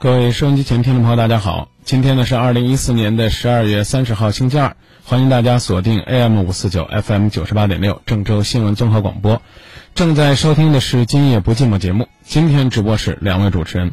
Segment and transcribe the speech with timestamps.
[0.00, 1.70] 各位收音机前听众朋友，大家好！
[1.82, 4.76] 今天呢是二零一四年的十二月三十号，星期二。
[5.02, 9.42] 欢迎大家锁定 AM 五四九 FM 九十八点六郑州新闻综合广播。
[9.96, 12.06] 正在收听的是《今夜不寂寞》节目。
[12.22, 13.92] 今天直播室两位主持人，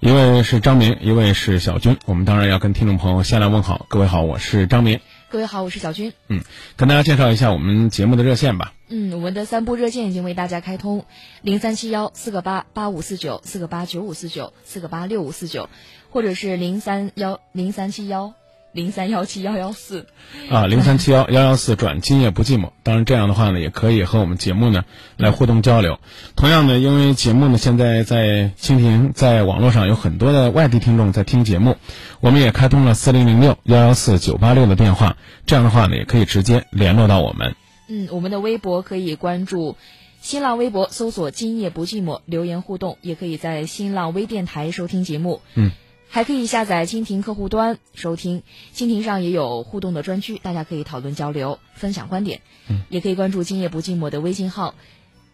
[0.00, 1.98] 一位是张明，一位是小军。
[2.06, 5.00] 我们当然要跟听众朋友先来问好，各位好，我是张明。
[5.32, 6.12] 各位好，我是小军。
[6.28, 6.42] 嗯，
[6.76, 8.74] 跟大家介绍一下我们节目的热线吧。
[8.88, 11.06] 嗯，我们的三部热线已经为大家开通：
[11.40, 15.70] 零三七幺四个八八五四九，四个八九五四九，四个八六五四九，
[16.10, 18.34] 或者是零三幺零三七幺。
[18.72, 20.06] 零三幺七幺幺四，
[20.50, 22.70] 啊，零三七幺幺幺四转今夜不寂寞。
[22.82, 24.84] 当然这样的话呢，也可以和我们节目呢
[25.18, 25.98] 来互动交流。
[26.36, 31.76] 同样呢，因为节目呢现在在蜻蜓在网络上有很多的外地听众在听节目，
[32.20, 35.18] 我们也开通了四零零六幺幺四九八六的电话。
[35.44, 37.54] 这样的话呢，也可以直接联络到我们。
[37.88, 39.76] 嗯，我们的微博可以关注
[40.22, 45.42] 新浪微博搜索“今夜不寂寞”留言互动，也可以在新浪微电台收听节目。
[45.56, 45.72] 嗯。
[46.14, 48.42] 还可以下载蜻蜓客户端收听，
[48.74, 52.42] 蜻蜓上也有互动的专区，大家可以讨论交流、分享观点。
[52.68, 54.74] 嗯，也可以关注“今夜不寂寞”的微信号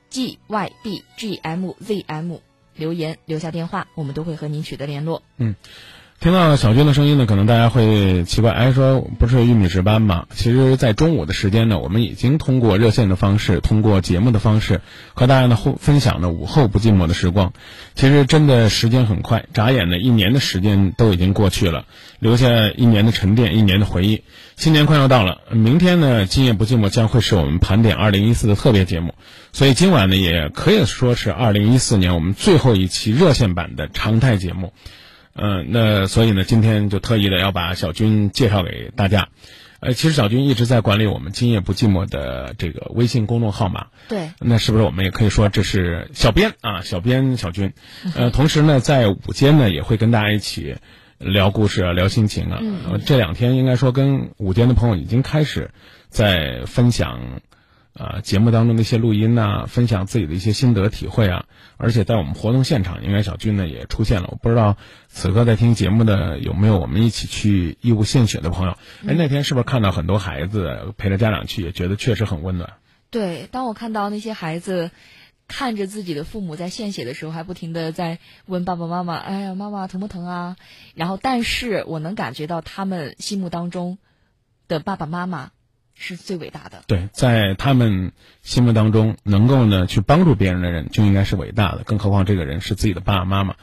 [0.09, 2.37] ，g y b g m z m，
[2.77, 5.25] 留言留下电话，我们都会和您取得联络。
[5.37, 5.57] 嗯。
[6.21, 10.27] 听到小军的声音呢，可能大家会奇怪，哎，说不是玉米值班吗？
[10.35, 14.81] 其实，在中午的时间呢，我们已经通过热线的方式，通过节目的方式，
[15.15, 17.53] 和大家呢分分享了午后不寂寞的时光。
[17.95, 21.85] 其实，真的时间很快，眨眼呢，一年的时间都已经过去了，
[22.19, 24.25] 留下一年的沉淀，一年的回忆。
[24.57, 29.15] 新年快要到了，明天呢，今夜不寂寞将会是我们盘点二零一四的特别节目，
[29.53, 34.73] 所以今晚呢，也可以说是二零一四年我们最后一期热线版的常态节目。
[35.41, 39.29] 嗯，那所以呢，今天就特意的要把小军介绍给大家。
[39.81, 43.87] 呃，其实小军一直在管理我们“今夜不寂寞”的这个微信公众号码。
[44.09, 44.31] 对。
[44.41, 46.81] 那是不是我们也可以说这是小编啊？
[46.83, 47.73] 小编小军。
[48.17, 50.77] 呃， 同时呢，在午间呢，也会跟大家一起
[51.19, 52.59] 聊故事啊，聊心情啊。
[52.61, 53.01] 嗯。
[53.07, 55.71] 这两天应该说，跟午间的朋友已经开始
[56.09, 57.41] 在分享。
[57.99, 64.29] 啊，节目当中的一些录音呐，分享自己的一些心得体会啊，而且在我们活动现场，应该小军呢也出现了。
[64.31, 64.77] 我不知道
[65.09, 68.79] 此刻在听节目的有没有我们一起去义务献血的朋友？
[69.07, 72.75] 哎，那天是不是看到很多孩子陪着家长去，也觉得确实很温暖？
[73.11, 74.93] 对，当我看到那些孩子
[75.49, 80.57] 看着自己的父母在献血的时候，还不停的在问爸爸妈妈：“哎呀，妈妈疼不疼啊？”
[80.95, 83.99] 然后，但是我能感觉到他们心目当中
[84.69, 85.51] 的爸爸妈妈。
[86.01, 86.83] 是最伟大的。
[86.87, 91.83] 对，在他们心目当中，能够呢去帮助别人的人，就应该是伟大的。
[91.85, 93.57] 更何况这个人是自己的爸爸妈妈。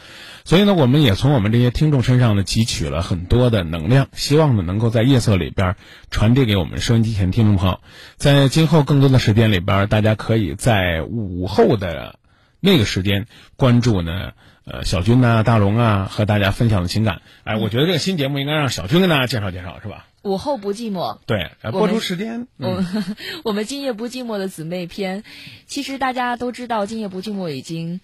[0.43, 5.77] 所以呢，我们也从我们这些听众身上呢汲取了很多的能量，希望呢能够在夜色里边
[6.11, 7.79] 传递给我们收音机前听众朋友。
[8.17, 12.19] 在今后更多的时间里边，大家可以在午后的
[12.59, 14.33] 那个时间关注呢，
[14.65, 17.21] 呃，小军呐、大龙啊和大家分享的情感。
[17.43, 20.07] 哎，我觉得这个新节目应该让小军跟大家介绍介绍，是吧？
[20.23, 22.83] 午后不寂寞，对，播出时间，我
[23.43, 25.23] 我们今夜不寂寞的姊妹篇，
[25.67, 28.01] 其实大家都知道，今夜不寂寞已经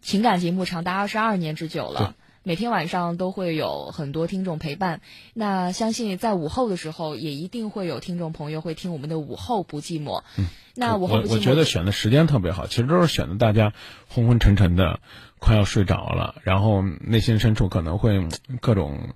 [0.00, 5.00] 情感节目长达二十二年之久了，每天晚上都会有很多听众陪伴。
[5.32, 10.22] 那相信在午后的时候，也一定会有听众朋友会听我们的午后不寂寞。
[10.38, 10.46] 嗯，
[10.76, 13.72] 那午后不寂寞，我觉得选的时间特别好，其实都是选的大家
[14.08, 15.00] 昏昏沉沉的，
[15.38, 18.28] 快要睡着了，然后内心深处可能会
[18.60, 19.14] 各种。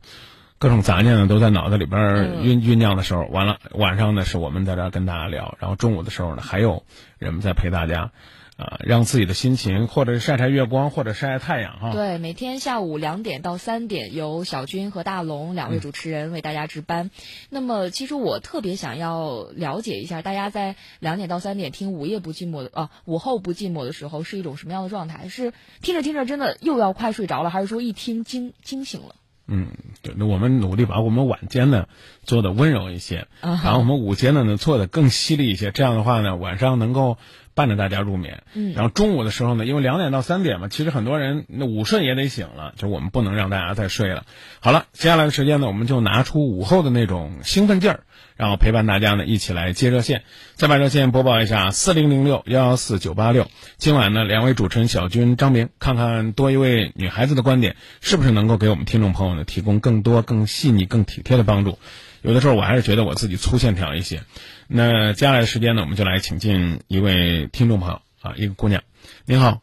[0.60, 2.00] 各种杂念呢都在脑子里边
[2.42, 6.82] 酝酝酿的时候，完了晚上呢是我们在这跟大家聊，然后中午的时候呢还有
[7.18, 8.10] 人们在陪大家，
[8.58, 11.92] 啊，让自己的心情或者是晒晒月光或者晒晒太阳哈。
[11.92, 17.12] 对，每天下午两点到三点，由小军和大龙两位主持人为大家值班。
[17.50, 25.28] 那么，其实我特别想要了解一下，大家在两点到三点听午夜不寂寞的啊，午后不寂寞的时候是一种什么样的状态？
[25.28, 29.14] 是听着听着真的又要快睡着了，还是说一听惊惊醒了？
[29.50, 29.69] 嗯，
[30.02, 31.88] 对，那我们努力把我们晚间呢
[32.25, 37.16] 做的温柔一些，然后我们午间呢呢做的更犀利一些，这样的话呢晚上能够
[37.58, 38.44] 伴着大家入眠。
[38.55, 44.25] 嗯，然后中午的时候呢，因为两点到三点嘛，其实很多人那午睡也得醒了，就我们不能让大家再睡了。
[44.60, 48.05] 好了，接下来的时间呢，我们就拿出午后的那种兴奋劲儿。
[48.37, 50.22] 然后陪伴大家呢，一起来接热线。
[50.55, 53.49] 再把热线播报一下：四零零六幺幺四九八六。
[53.78, 61.81] 今晚呢，两位主持人小军、张明，看看多一位女孩子的观点，是不是能够给我们听众朋友呢提供更多、更细腻、更体贴的帮助？
[62.22, 64.22] 有的时候我还是觉得我自己粗线条一些。
[64.69, 68.82] 那接下来的时间呢，我们就来请进一位听众朋友啊，一个姑娘，
[69.25, 69.61] 您好。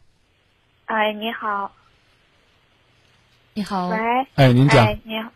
[0.86, 1.72] 哎，你好。
[3.54, 3.88] 你好。
[3.88, 3.96] 喂。
[4.34, 4.84] 哎，您讲。
[4.84, 5.30] 哎，你好。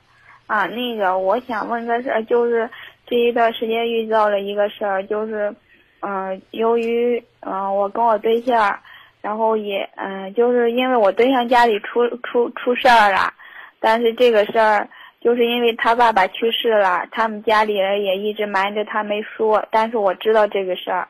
[0.46, 2.68] 啊，那个，我想问个事儿，就是。
[3.06, 5.52] 这一段时间遇到了一个事儿，就是，
[5.98, 8.78] 嗯，由于嗯我跟我对象，
[9.20, 13.34] 然后也嗯就是因为我对象家里出出出事儿了，
[13.80, 14.88] 但是这个事儿
[15.20, 19.66] 就是因为他爸爸去世了，他们家里人也一直瞒着他没说。
[19.70, 21.08] 但是我知道这个事儿，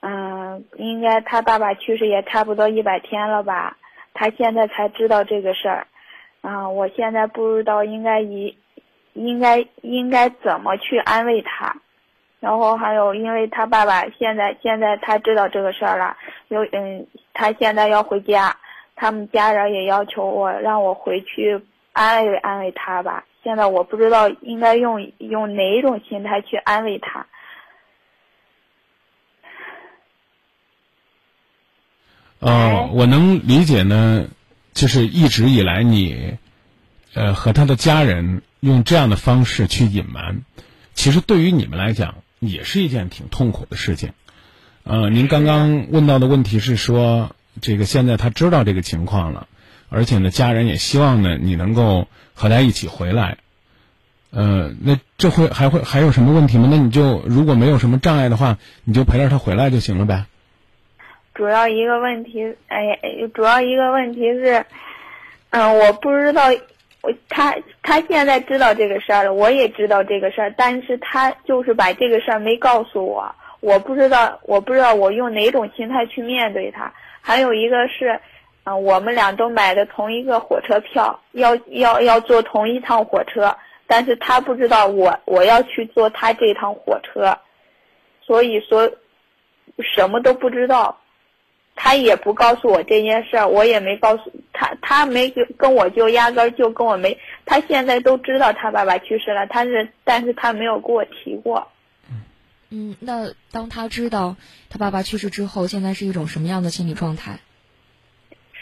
[0.00, 3.76] 嗯，应该他爸爸去世也差不多一百天了吧，
[4.12, 5.86] 他现在才知道这个事儿，
[6.42, 8.58] 啊，我现在不知道应该以，
[9.12, 11.76] 应该应该怎么去安慰他。
[12.40, 16.16] 然后还有，因为他爸爸现在现在他知道这个事儿了，
[16.48, 18.54] 有嗯，他现在要回家，
[18.96, 21.58] 他们家人也要求我让我回去
[21.92, 23.24] 安慰安慰他吧。
[23.44, 27.26] 现在我不知道应该用用哪一种心态去安慰他。
[32.40, 34.26] 哦，我能理解呢，
[34.72, 36.38] 就是一直以来你，
[37.14, 40.42] 呃，和他的家人用这样的方式去隐瞒，
[40.94, 42.16] 其实对于你们来讲。
[42.40, 44.12] 也是一件挺痛苦的事情，
[44.82, 49.48] 呃，您刚刚问到的问题是说，这个现在他知道这个情况了，
[49.94, 53.38] 而且呢，家人也希望呢你能够和他一起回来，
[54.32, 56.68] 呃，那这会还会还有什么问题吗？
[56.70, 60.24] 那你就如果没有什么障碍的话，你就陪着他回来就行了呗。
[61.34, 62.98] 主要一个问题，哎，
[63.32, 64.64] 主要一个问题是，
[65.50, 66.42] 嗯，我不知道。
[67.02, 76.90] 我他他现在知道这个事儿了，我也知道这个事儿，但是他就是把这个事儿没告诉我，我不知道，我不知道我用哪种心态去面对他。
[77.20, 78.18] 还有一个是，
[78.64, 83.56] 嗯，我们俩都买的同一个火车票，要要要坐同一趟火车，
[83.86, 87.38] 但是他不知道我我要去坐他这趟火车，
[88.22, 88.90] 所以说
[89.94, 91.00] 什么都不知道。
[91.76, 97.18] 他也不告诉我这件事儿，我也没告诉他，他没跟我就压根儿就跟我没。
[97.44, 101.66] 他现在都知道他爸爸去世了，他是，但是他没有跟我提过。
[102.70, 104.36] 嗯，那当他知道
[104.70, 107.40] 他爸爸去世之后，现在是一种什么样的心理状态？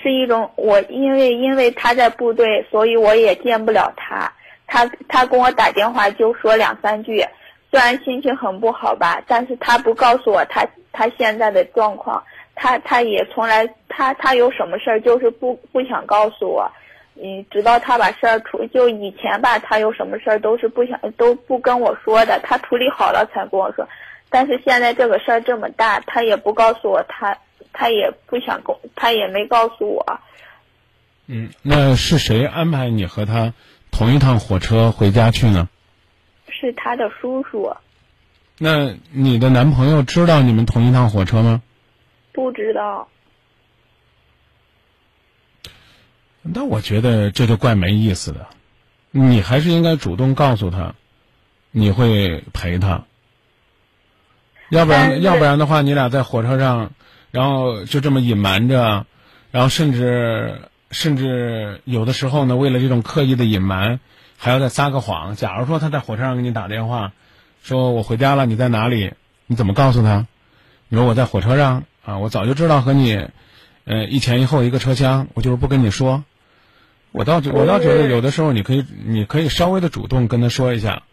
[0.02, 4.32] 是一种我因为因为他在部队，所以我也见不了他。
[4.66, 7.24] 他他跟我打电话就说两三句，
[7.70, 12.22] 虽然心情很不好吧，但是他不告诉我他他现在的状况。
[12.54, 16.70] 他他也从来他他有什么事儿就是不不想告诉我，
[17.16, 23.88] 嗯，直到他把事儿处就以前吧，他有什么事儿都是不想都不跟我说的，他处理好了才跟我说。
[24.28, 27.36] 但是现在这个事儿这么大，他也不告诉我，他
[27.72, 30.20] 他也不想跟，他也没告诉我。
[31.26, 33.54] 嗯，那是谁安排你和他
[33.90, 35.68] 同一趟火车回家去呢？
[36.48, 37.74] 是他的叔叔。
[38.58, 41.62] 那你的男朋友知道你们同一趟火车吗？
[42.32, 43.08] 不知道，
[46.42, 48.46] 那我觉得这就怪没意思的。
[49.10, 50.94] 你还是应该主动告诉他，
[51.70, 53.04] 你会陪他。
[54.70, 56.92] 要不然，要不然的话，你俩在火车上，
[57.32, 59.04] 然后就这么隐瞒着，
[59.50, 60.60] 然后甚至
[60.92, 63.98] 甚至有的时候呢，为了这种刻意的隐瞒，
[64.36, 65.34] 还要再撒个谎。
[65.34, 67.12] 假如说他在火车上给你打电话，
[67.64, 69.14] 说我回家了，你在哪里？
[69.48, 70.28] 你怎么告诉他？
[70.88, 71.82] 你说我在火车上。
[72.04, 73.28] 啊，我早就知道和你，
[73.84, 76.24] 呃，一前一后一个车厢，我就是不跟你说。
[77.12, 81.04] 我倒，我倒觉得有的时候你可以，你可以稍微的主动跟他说一下，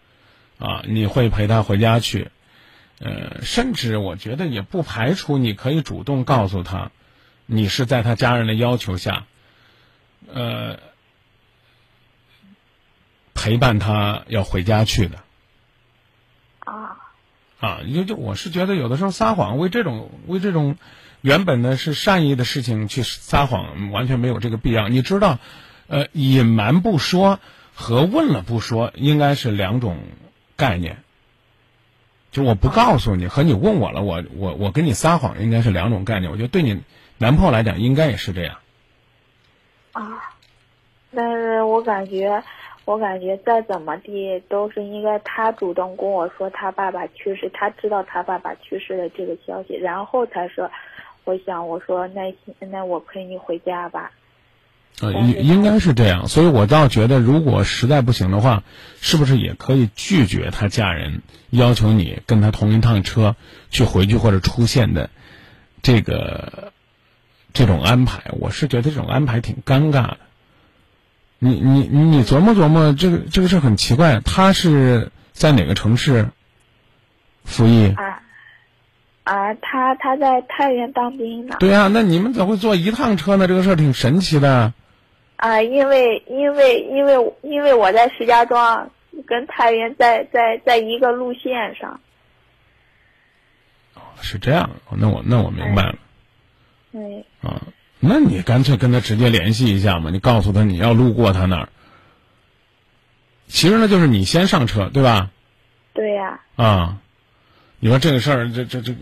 [0.57, 2.29] 啊，你会陪他回家去，
[2.99, 6.91] 呃，甚至我觉得也不排除你可以主动告诉他，
[7.45, 9.25] 你是在他家人的要求下，
[10.31, 10.79] 呃，
[13.33, 15.19] 陪伴他要回家去的。
[16.59, 16.97] 啊。
[17.59, 20.77] 啊，就就我是觉得有的时候撒谎，为这种为这种
[21.19, 24.87] 原本呢是善意的事情去撒谎，完全没有这个必要。
[24.87, 25.39] 你知道，
[25.87, 27.41] 呃，隐瞒不说
[27.75, 29.99] 和问了不说应该是两种
[30.55, 31.03] 概念。
[32.31, 36.31] 就我不告诉你和你问我了，我我我跟你撒谎应该是两种概念。
[36.31, 36.81] 我觉得对你
[37.17, 38.57] 男朋友来讲应该也是这样。
[39.91, 40.33] 啊，
[41.13, 42.43] 但是我感觉。
[42.85, 50.67] 我感觉再怎么地都是应该他主动跟我说他爸爸去世，他知道他爸爸去世的这个消息，然后才说，
[51.23, 54.11] 我想我说那那我陪你回家吧。
[55.01, 58.63] 呃，应应该是这样，所以我倒觉得，如果实在不行的话，
[58.99, 63.37] 是不是也可以拒绝他嫁人要求你跟他同一趟车
[63.69, 65.09] 去回去或者出现的
[65.81, 66.73] 这个
[67.53, 68.23] 这种安排？
[68.31, 70.17] 我是觉得这种安排挺尴尬的。
[71.41, 74.19] 你你你琢磨琢磨，这个这个事很奇怪。
[74.19, 76.31] 他是在哪个城市
[77.45, 77.93] 服役？
[77.95, 78.21] 啊
[79.29, 81.57] 啊，他他在太原当兵呢。
[81.59, 83.47] 对呀，那你们怎么会坐一趟车呢？
[83.47, 84.73] 这个事儿挺神奇的。
[85.35, 88.89] 啊，因为因为因为因为我在石家庄，
[89.27, 91.99] 跟太原在在在一个路线上。
[93.93, 94.71] 哦，是这样。
[94.97, 95.95] 那我那我明白了。
[96.91, 97.25] 对。
[97.41, 97.61] 啊。
[97.99, 101.69] 那你干脆跟他直接联系一下嘛，你告诉他你要路过他那儿，
[103.47, 105.29] 其实呢，就是你先上车，对吧？
[105.93, 106.97] 对呀、啊，
[107.79, 108.93] 你说这个事儿，这这这，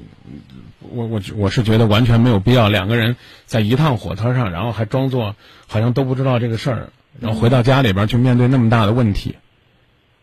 [0.79, 3.15] 我我我是觉得完全没有必要，两个人
[3.45, 5.35] 在一趟火车上，然后还装作
[5.67, 9.35] 好像都不知道这个事儿，然后回到家里边去面对那么大的问题。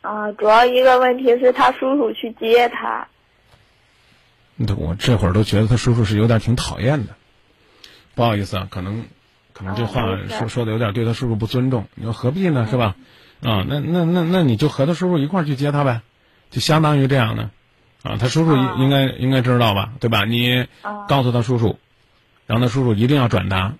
[0.03, 3.09] 啊，主要一个问题是他叔叔去接他。
[4.65, 7.15] 对我这会儿都觉得他叔叔是有点挺讨厌的。
[8.15, 9.05] 不好意思啊，可能
[9.53, 11.87] 可能这话哦说说的有点对他叔叔不尊重。
[11.97, 12.95] 你说何必呢，是吧？
[13.43, 16.03] 啊，那那那那你就和他叔叔一块儿去接他呗，
[16.51, 17.51] 就相当于这样的。
[18.05, 20.25] 啊，他叔叔哦应应该应该知道吧，对吧？
[20.25, 21.79] 你啊告诉他叔叔，
[22.47, 23.75] 然后他叔叔一定要转达，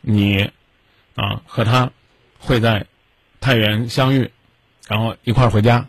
[0.00, 0.50] 你
[1.14, 1.90] 啊和他
[2.40, 2.86] 会在
[3.40, 4.30] 太原相遇，
[4.88, 5.86] 然后一块儿回家。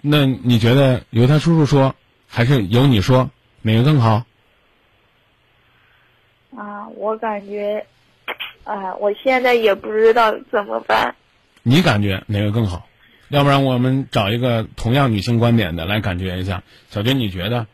[0.00, 1.94] 那你觉得由他叔叔说，
[2.28, 3.30] 还是由你说，
[3.62, 4.24] 哪个更好？
[6.56, 7.86] 啊，我感觉，
[8.64, 11.14] 啊，我现在也不知道怎么办。
[11.62, 12.86] 你感觉哪个更好？
[13.28, 16.62] 要不然我们找一个同样女性观点的来感觉一下。
[16.90, 17.66] 小娟，你觉得，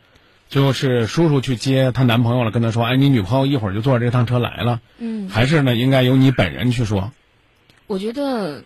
[0.49, 7.11] 就是叔叔去接她男朋友了，跟她说：“哎，你女朋友一会儿就坐着这趟车来了。”嗯，还是呢，应该由你本人去说。
[7.87, 8.63] 我觉得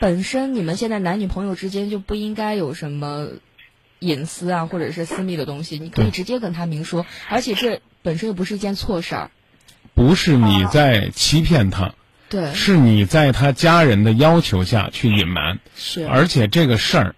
[0.00, 3.28] 本身你们现在男女朋友之间就不应该有什么
[3.98, 9.30] 隐私啊，或者是私密的东西，你可以直接跟他明说，而且这本身又不是一件错事儿。
[9.92, 11.94] 不是你在欺骗他，
[12.30, 17.14] 对，是你在他家人的要求下去隐瞒，是，而且这个事儿，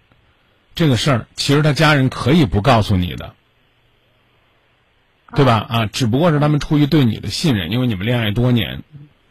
[0.73, 3.35] 这个事儿其实他家人可以不告诉你的，
[5.35, 5.65] 对吧？
[5.69, 8.81] 啊，只不过是他们出于对你的信任，因为你们恋爱多年，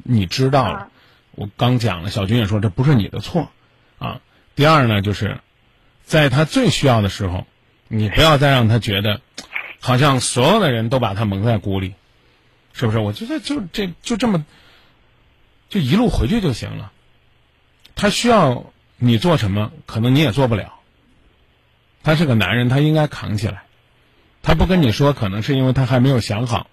[0.05, 0.89] 你知道了啊。
[1.35, 3.51] 我刚讲了，小军也说这不是你的错，
[3.99, 4.21] 啊。
[4.55, 5.41] 第二呢，就是
[6.05, 7.47] 在他最需要的时候，
[7.89, 9.21] 你不要再让他觉得，
[9.81, 11.95] 好像所有的人都把他蒙在鼓里，
[12.73, 12.99] 是不是？
[12.99, 14.45] 我觉得就这就这么，
[15.73, 16.93] 就一路回去就行了。
[17.95, 20.75] 他需要你做什么，可能你也做不了。
[22.03, 23.63] 他是个男人，他应该扛起来。
[24.43, 26.69] 他不跟你说，可能是因为他还没有想好，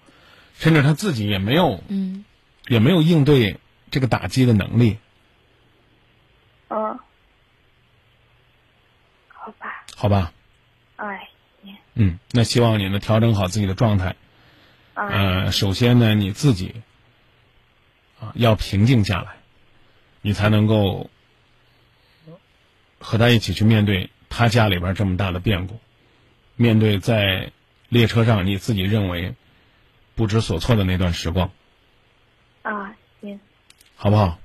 [0.58, 2.26] 甚至他自己也没有嗯，
[2.68, 3.58] 也没有应对
[3.90, 4.98] 这个打击的能力，
[6.68, 6.98] 嗯，
[9.28, 10.32] 好吧，好吧？
[10.96, 11.30] 哎，
[11.62, 14.14] 行嗯，那希望你能调整好自己的状态。
[14.92, 16.82] 啊，呃，首先呢，你自己
[18.20, 19.36] 啊要平静下来，
[20.20, 21.10] 你才能够
[22.98, 25.80] 和他一起去面对他家里边这么大的变故，
[26.56, 27.50] 面对在
[27.88, 29.34] 列车上你自己认为
[30.14, 31.50] 不知所措的那段时光，
[32.62, 33.40] 啊，行，
[33.96, 34.38] 好不好？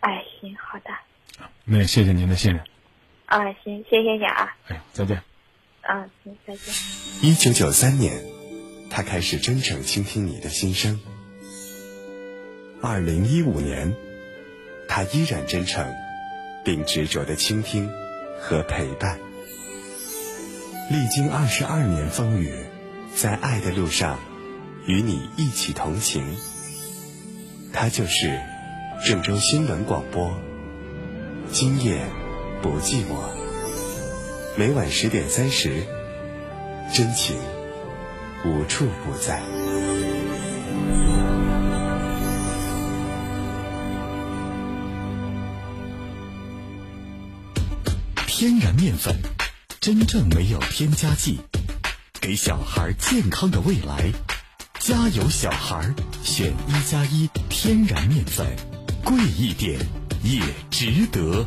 [0.00, 0.90] 哎，行，好的，
[1.64, 2.64] 那也谢谢您的信任。
[3.26, 5.22] 啊，行，谢谢你啊，哎，再见。
[5.82, 6.74] 啊，行，再见。
[7.22, 8.24] 一九九三年，
[8.90, 10.98] 他开始真诚倾听你的心声。
[12.82, 13.94] 二零一五年，
[14.88, 15.86] 他依然真诚，
[16.64, 17.90] 并执着的倾听
[18.40, 19.18] 和陪伴。
[20.90, 22.50] 历经二十二年风雨，
[23.14, 24.18] 在爱的路上，
[24.86, 26.24] 与你一起同行。
[27.70, 28.40] 他就是
[29.04, 30.40] 郑州新闻广播，
[31.52, 32.06] 今夜
[32.62, 33.20] 不寂寞。
[34.56, 35.82] 每晚十点三十，
[36.94, 37.36] 真情
[38.46, 39.42] 无处不在。
[48.40, 49.14] 天然面粉，
[49.82, 51.38] 真正没有添加剂，
[52.22, 54.10] 给小孩健康的未来。
[54.78, 55.94] 家有，小孩！
[56.24, 58.46] 选一加一天然面粉，
[59.04, 59.78] 贵一点
[60.22, 61.44] 也值得。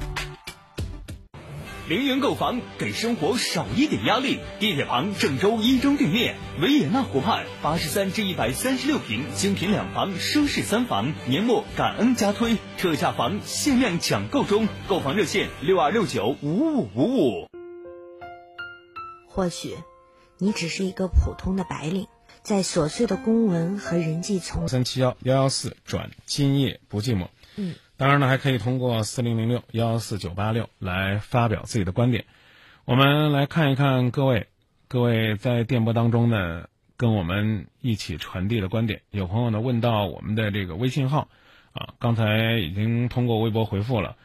[1.90, 4.40] 零元购房，给生活少一点压力。
[4.62, 11.13] 地铁旁郑州一中对面，维也纳湖畔，八十三至一百三十六平，精品两房，舒适三房。
[11.28, 17.50] 年末感恩加推，特价房限量抢购中，购房热线六二六九五五五五。
[19.28, 19.75] 或许，
[20.38, 22.08] 你只是一个普通的白领，
[22.44, 27.28] 在琐碎的公文和人际从三七幺幺幺四转今夜不寂寞。
[27.58, 32.25] 嗯，当然呢，还可以通过四零零六幺幺四九八六来发表自己的观点。
[32.85, 34.47] 我们来看一看各位，
[34.88, 39.01] 各位在电波当中呢，跟我们一起传递的观点。
[39.12, 41.29] 有朋友呢问到我们的这个微信号，
[41.71, 44.17] 啊，刚才已经通过微博回复了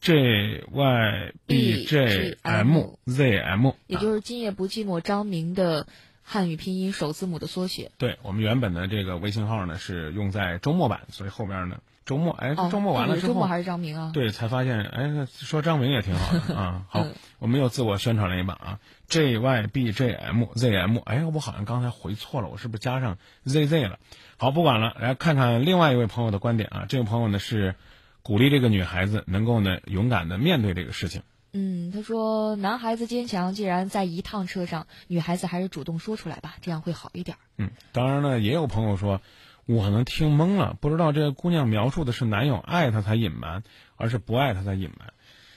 [0.00, 5.86] ，J Y B J M Z M，也就是今夜不寂寞张明的
[6.22, 7.92] 汉语拼音首字母的缩写。
[7.98, 14.10] 对我们原本的这个微信号呢是用在周末版，所以后边呢周末哎哦，周末完了之后，周末还是张明啊？
[14.12, 16.86] 对才发现哎那说张明也挺好的 啊。
[16.88, 23.98] 好嗯，我们又自我宣传了一把啊，J Y B J M Z M，哎我好像刚才回错了，我是不是加上 Z Z 了？
[24.36, 26.86] 好，不管了，来看看另外一位朋友的观点啊。
[26.88, 27.74] 这位朋友呢是
[28.22, 31.22] 鼓励这个女孩子能够呢勇敢的面对这个事情。
[31.56, 37.36] 嗯，他说男孩子坚强，既然在一趟车上，女孩子还是主动说出来吧，这样会好一点。
[37.56, 39.20] 嗯，当然呢，也有朋友说，
[39.66, 43.62] 我呢听懵了，不知道这个姑娘描述的是男友爱她才隐瞒，
[43.96, 45.12] 而是不爱她才隐瞒。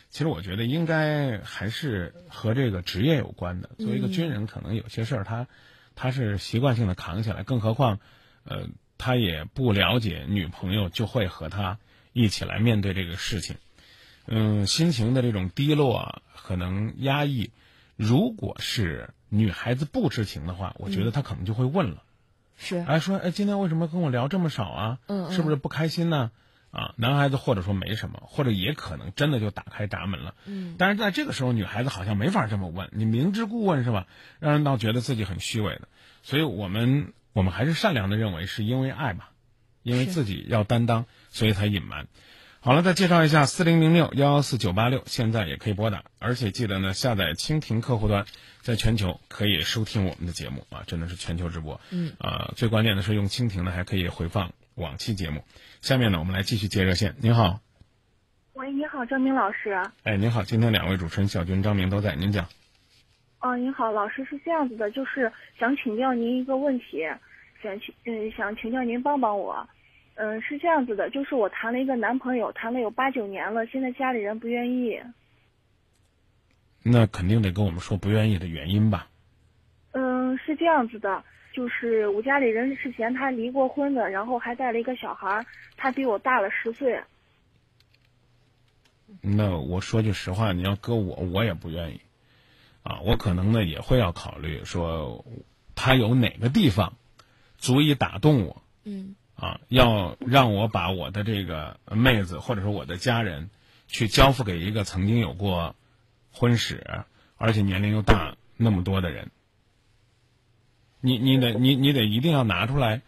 [0.09, 3.71] 其实我觉得应该还是和这个职业有关的。
[3.77, 5.47] 作为一个军人，可能有些事儿他
[5.95, 7.99] 他是习惯性的扛起来，更何况，
[8.45, 11.77] 呃，他也不了解女朋友，就会和他
[12.13, 13.57] 一起来面对这个事情。
[14.25, 17.51] 嗯，心情的这种低落，可能压抑。
[17.97, 22.03] 如果是女孩子不知情的话，我觉得她可能就会问了，
[22.57, 24.97] 是，哎，说，哎，今天为什么跟我聊这么少啊？
[25.07, 26.31] 嗯，是不是不开心呢？
[26.71, 30.35] 啊，男孩子或者说没什么，或者也可能真的就打开闸门了。
[30.45, 34.05] 嗯，但是在这个时候，女孩子好像没法这么问，你明知故问是吧？
[34.39, 35.87] 让人倒觉得自己很虚伪的。
[36.23, 39.31] 所以我们我们还是善良的认为是因为爱吧，
[39.81, 42.07] 因为自己要担当，所以才隐瞒。
[42.67, 48.25] 好了，再介绍一下四零零六幺幺四九八六，现在也可以拨打，而且记得呢，下载蜻蜓客户端，
[48.59, 51.79] 在全球可以收听我们的节目啊，真的是全球直播。
[51.91, 55.45] 嗯，啊，最关键的是用蜻蜓呢，还可以回放往期节目。
[55.79, 57.15] 下面呢，我们来继续接热线。
[57.21, 57.62] 您好，
[58.51, 59.81] 喂，你好，张明老师。
[60.03, 62.50] 哎，您好，今天两位主持人小军、张明都在，您讲。
[63.39, 66.97] 哦，您好，老师是这样子的，就是想请教您一个问题，
[67.63, 69.65] 想请嗯想请教您帮帮我。
[70.19, 75.00] 嗯，是这样子的，就是我谈了一个男朋友，谈了有八九年了，现在家里人不愿意。
[76.81, 79.09] 那肯定得跟我们说不愿意的原因吧？
[79.91, 85.45] 嗯，是这样子的，就是我家里人之前他离过婚的，然后还带了一个小孩，
[85.75, 87.00] 他比我大了十岁。
[89.21, 92.01] 那我说句实话，你要搁我，我也不愿意。
[92.82, 95.23] 啊，我可能呢也会要考虑说，
[95.75, 96.93] 他有哪个地方
[97.60, 98.63] 足以打动我。
[98.84, 99.15] 嗯。
[99.38, 103.52] 啊，要让我把我的这个妹子或者说我的家人，
[103.88, 105.76] 去交付给一个曾经有过
[106.32, 107.06] 婚史，
[107.38, 109.30] 而且年龄又大那么多的人。
[111.02, 113.02] 你你得你你得一定要拿出来，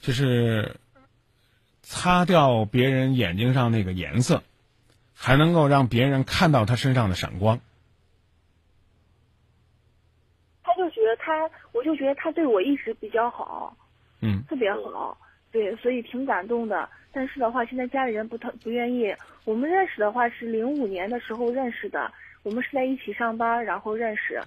[0.00, 0.76] 就是
[1.82, 4.44] 擦掉别人眼睛上那个颜色，
[5.12, 7.60] 还能够让别人看到他身上的闪光。
[10.62, 13.76] 他就觉得他，我就觉得他对我一直比较好。
[14.20, 15.16] 嗯，特别好，
[15.50, 16.88] 对，所以挺感动的。
[17.12, 19.14] 但是的话，现在家里人不特不愿意。
[19.44, 24.40] 我们认识的话是零五年的时候认识的，我们是在一起上班，然后认识。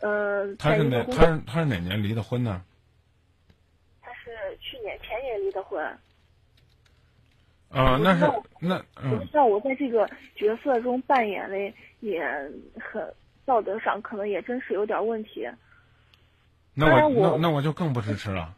[0.00, 1.02] 呃，他是哪？
[1.04, 2.62] 他是他是哪年离的婚呢？
[4.00, 5.84] 他是去年前年离的婚。
[7.68, 8.24] 啊，那是
[8.60, 9.26] 那嗯。
[9.32, 11.58] 像我在这个角色中扮演的
[12.00, 12.24] 也
[12.80, 13.12] 很
[13.44, 15.46] 道德上可能也真是有点问题。
[16.72, 18.54] 那我那那我就更不支持了。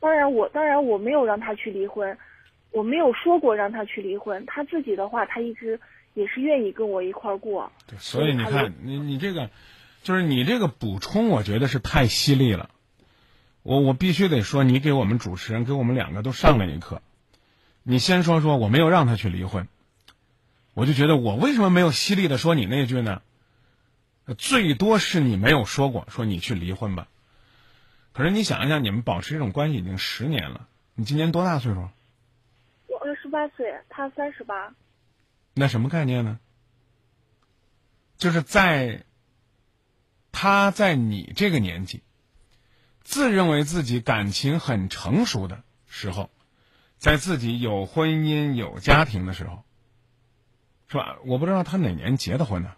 [0.00, 2.16] 当然，我当然我没有让他去离婚，
[2.70, 4.44] 我没有说过让他去离婚。
[4.46, 5.80] 他自己的话，他一直
[6.14, 7.72] 也是愿意跟我一块儿过。
[7.86, 9.50] 对，所以你看，你你这个，
[10.02, 12.70] 就是你这个补充，我觉得是太犀利了。
[13.62, 17.02] 我我必须得说，你给我们主持人，给我们两个都上了一课。
[17.82, 19.66] 你先说说，我没有让他去离婚，
[20.74, 23.22] 我就觉得我为什么没有犀利的说你那句呢？
[24.38, 27.06] 最多是你没有说过，说你去离婚吧。
[28.16, 30.66] 可是你想一想，你们保持这种关系已经十年了。
[30.94, 31.86] 你今年多大岁数？
[32.86, 34.72] 我二十八岁，他三十八。
[35.52, 36.40] 那什么概念呢？
[38.16, 39.04] 就是在
[40.32, 42.02] 他在你这个年纪，
[43.02, 46.30] 自认为自己感情很成熟的时候，
[46.96, 49.62] 在自己有婚姻有家庭的时候，
[50.88, 51.18] 是吧？
[51.26, 52.72] 我不知道他哪年结的婚呢？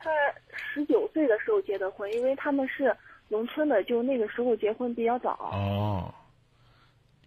[0.00, 0.10] 他
[0.50, 2.96] 十九岁的时候结的婚，因为他们是。
[3.30, 6.14] 农村的就那个时候结婚比较早哦，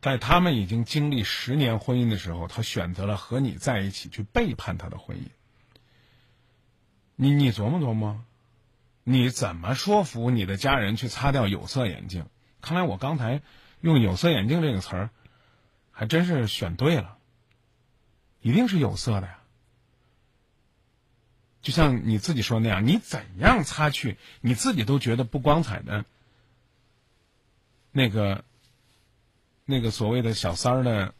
[0.01, 5.21] 在他们已经经历十年婚姻的时候，他选择了和你在一起，去背叛他的婚姻。
[7.15, 8.21] 你你琢磨琢磨，
[9.05, 12.25] 你怎么说服你的家人去擦掉有色眼镜？
[12.59, 13.41] 看来我刚才
[13.79, 15.09] 用“有色眼镜”这个词儿，
[15.91, 17.17] 还真是选对了，
[18.41, 19.39] 一定是有色的呀。
[21.63, 26.03] 就像你自己说那样，你怎样擦去你自己都觉得不光彩的
[27.91, 28.43] 那个、
[29.65, 31.13] 那个所谓的小三儿的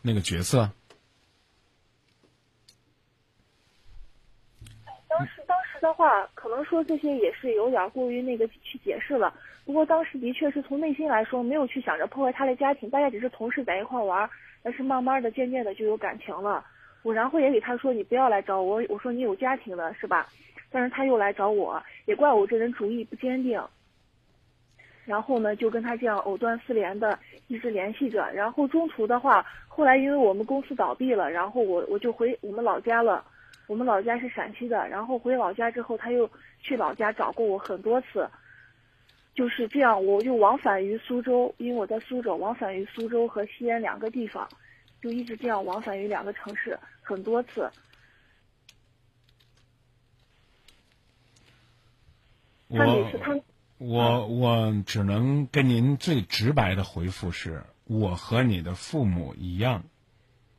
[0.00, 0.70] 那个角色？
[5.08, 9.34] 当时，当时的话，可能说这些也是有点过于那个去解释了。
[9.64, 14.30] 不过当时的确是从内心来说，没有去想着破坏他的家庭，大家只是同事在一块玩。
[14.62, 16.64] 但是慢慢的、渐渐的就有感情了。
[17.06, 18.82] 我然后也给他说，你不要来找我。
[18.88, 20.26] 我说你有家庭了是吧？
[20.72, 23.62] 但是他又来找我，也怪我这人主意不坚定。
[25.04, 27.16] 然后呢就跟他这样藕断丝连的
[27.46, 33.24] 一直联系着，然后中途的话，后来因为我们公司倒闭了，然后我我就回我们老家了，
[33.68, 36.28] 我们老家是陕西的，然后回老家之后他又
[36.60, 38.28] 去老家找过我很多次，
[39.32, 44.48] 就是这样，我就往返于苏州，因为我在苏州，往返于苏州和西安两个地方，
[45.00, 47.70] 就一直这样往返于两个城市很多次。
[52.68, 53.38] 他每次他
[53.78, 59.84] 我我只能跟您最直白的回复是，我和你的父母一样，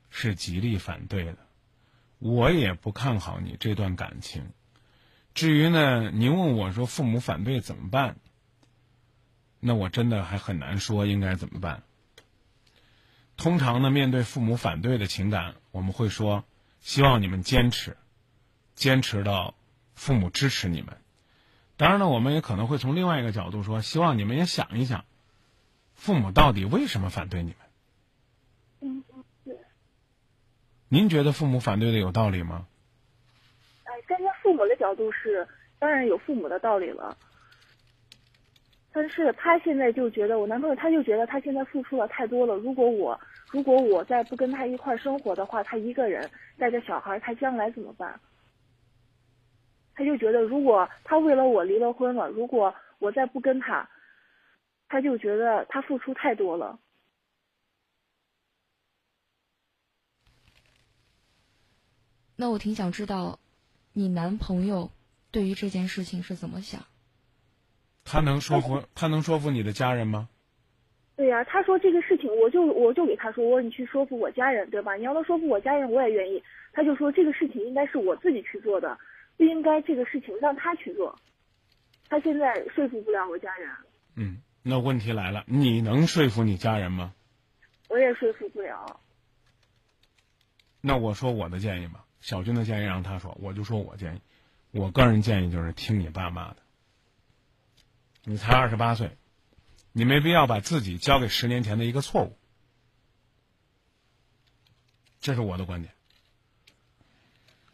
[0.09, 1.37] 是极力反对的，
[2.19, 4.51] 我也不看好你这段感情。
[5.33, 8.15] 至于呢，您问我说父母反对怎么办？
[9.59, 11.83] 那我真的还很难说应该怎么办。
[13.37, 16.43] 通常呢，面对父母反对的情感，我们会说，
[16.81, 17.95] 希望你们坚持，
[18.73, 19.53] 坚持到
[19.93, 20.97] 父母支持你们。
[21.77, 25.05] 当然呢，我们也可能会从另外一个角度说，希望你们也想一想，
[25.93, 27.57] 父母到底为什么反对你们？
[28.81, 29.03] 嗯，
[29.45, 29.55] 对。
[30.89, 32.65] 您觉得父母反对的有道理吗？
[33.83, 35.47] 哎，站在父母的角度是，
[35.77, 37.15] 当然有父母的道理了。
[38.97, 42.55] 但是他现在就觉得，我男朋友他就觉得他现在付出了太多了。
[42.55, 43.19] 如果我
[43.51, 48.19] 如果我再不跟他一块生活的话，他一个人带着小孩，他将来怎么办？
[49.93, 53.87] 他就觉得，如果他为了我离了婚了，如果我再不跟他，
[54.87, 56.79] 他就觉得他付出太多了。
[62.35, 63.37] 那我挺想知道，
[63.93, 64.89] 你男朋友
[65.29, 66.83] 对于这件事情是怎么想？
[68.09, 70.29] 他能说服他能说服你的家人吗？
[71.15, 74.95] 对呀，他说这个事情，我就我就给他说，我说你去说服我家人，对吧？
[74.95, 76.41] 你要能说服我家人，我也愿意。
[76.71, 78.97] 他就说这个事情应该是我自己去做的。
[79.35, 81.15] 不应该这个事情让他去做，
[82.09, 83.69] 他现在说服不了我家人。
[84.15, 87.13] 嗯，那问题来了，你能说服你家人吗？
[87.89, 88.99] 我也说服不了。
[90.81, 94.21] 那我说我的建议吧，小军的建议让他说，我就说我建议，
[94.71, 96.57] 我个人建议就是听你爸妈的。
[98.29, 99.15] 你才二十八岁，
[99.93, 102.37] 你没必要把自己交给十年前的一个错误，
[105.21, 105.93] 这是我的观点。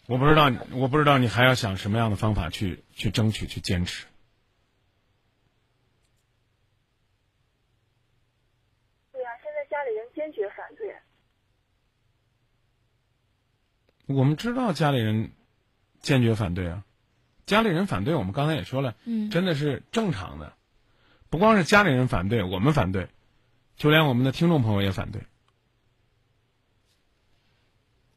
[0.06, 4.06] 我不知道，我不知道你还要想什么样的方法去去争取、去坚持。
[9.12, 10.96] 对呀，现在家里人坚决反对。
[14.06, 15.32] 我们知道家里人
[16.00, 16.86] 坚决反对啊，
[17.46, 20.54] 家里人反对，我们刚才也说了，嗯，真的是正常的。
[21.30, 23.08] 不光是家里人反对，我们反对，
[23.76, 25.22] 就连我们的听众朋友也反对。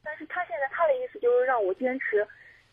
[0.04, 2.26] 但是他现在他的意思就是让我坚持，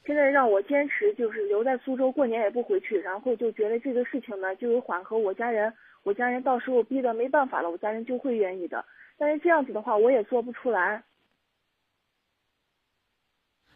[0.05, 8.85] 现在让我坚持，就是留在苏州过年也不回去，然后就觉得这个事情呢就有缓和，我家人，我家人到时候逼得没办法了，我家人就会愿意的。
[9.17, 11.03] 但是这样子的话，我也做不出来。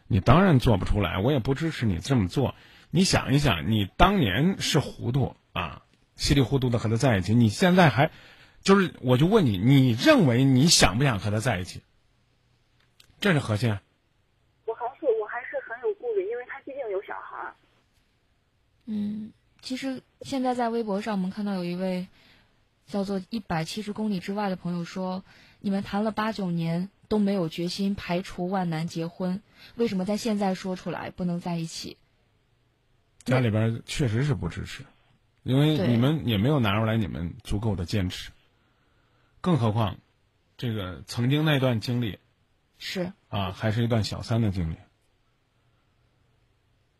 [0.08, 2.54] 你当然做不出来，我也不支持你这么做。
[2.90, 5.82] 你想一想，你当年是糊涂啊，
[6.16, 8.10] 稀里糊涂的和他在一起，你现在还，
[8.62, 11.82] 就是我就问你，你认为你想不想和他在一起？
[13.20, 13.78] 这是核心。
[14.64, 17.52] 我还是我还是很有顾虑，因为他毕竟有小孩
[18.86, 22.08] 嗯，其实现在在微博上，我们看到有一位
[22.86, 25.24] 叫做“一百七十公里之外”的朋友说
[25.60, 29.42] ：“你们谈了八九年都没有决心排除万难结婚，
[29.74, 31.96] 为什么在现在说出来不能在一起？”
[33.24, 34.84] 家里边确实是不支持，
[35.42, 38.30] 因为你们也没有拿出来你们足够的坚持，
[39.40, 39.98] 更何况
[40.56, 42.18] 这个曾经那段经历
[42.78, 44.76] 是啊，还是一段小三的经历。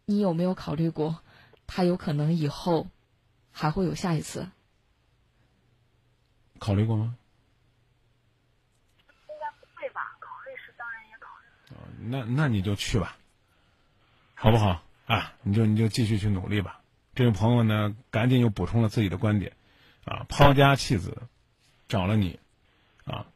[0.05, 1.23] 你有没有考虑过？
[1.67, 2.87] 他有可能以后
[3.53, 4.49] 还会有下一次，
[6.59, 7.15] 考虑过吗？
[9.29, 10.17] 应该不会吧？
[10.19, 11.47] 考虑是当然也考虑。
[12.01, 13.17] 那那你就去吧，
[14.35, 15.35] 好不好啊？
[15.43, 16.81] 你就你就继续去努力吧。
[17.15, 19.53] 这位朋友呢，赶紧又补充了自己的观点，
[20.05, 21.17] 啊，抛家弃子，
[21.89, 22.39] 找了你，
[23.05, 23.27] 啊，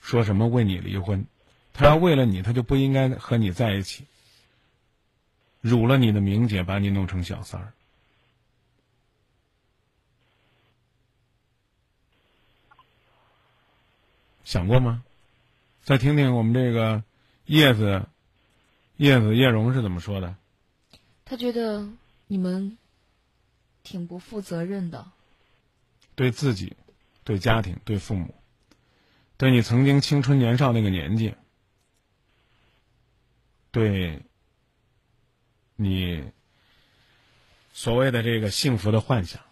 [0.00, 1.26] 说什么为你离婚？
[1.72, 4.04] 他要为了你，他就不应该和你在一起。
[5.60, 7.72] 辱了你的名节，把你弄成小三儿，
[14.44, 15.04] 想过吗？
[15.84, 17.04] 再听听我们这个
[17.52, 18.06] 叶子、
[18.96, 20.34] 叶子、叶蓉是怎么说的？
[21.26, 21.86] 他觉得
[22.26, 22.78] 你们
[23.82, 25.06] 挺不负责任的，
[26.14, 26.74] 对自己、
[27.24, 28.34] 对家庭、对父母、
[29.36, 31.34] 对你曾经青春年少那个年纪、
[33.70, 34.22] 对。
[35.76, 36.22] 你
[37.72, 39.42] 所谓的这个幸福的幻想，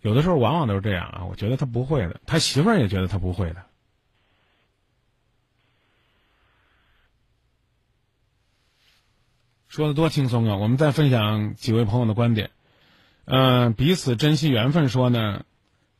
[0.00, 3.66] 有的时候往往都是这样啊，我觉得他不会的，他媳妇儿也觉得他不会的。
[9.72, 10.56] 说的多轻松啊！
[10.56, 12.50] 我们再分享几位朋友的观点。
[13.24, 15.46] 嗯，彼此珍惜缘分，说呢，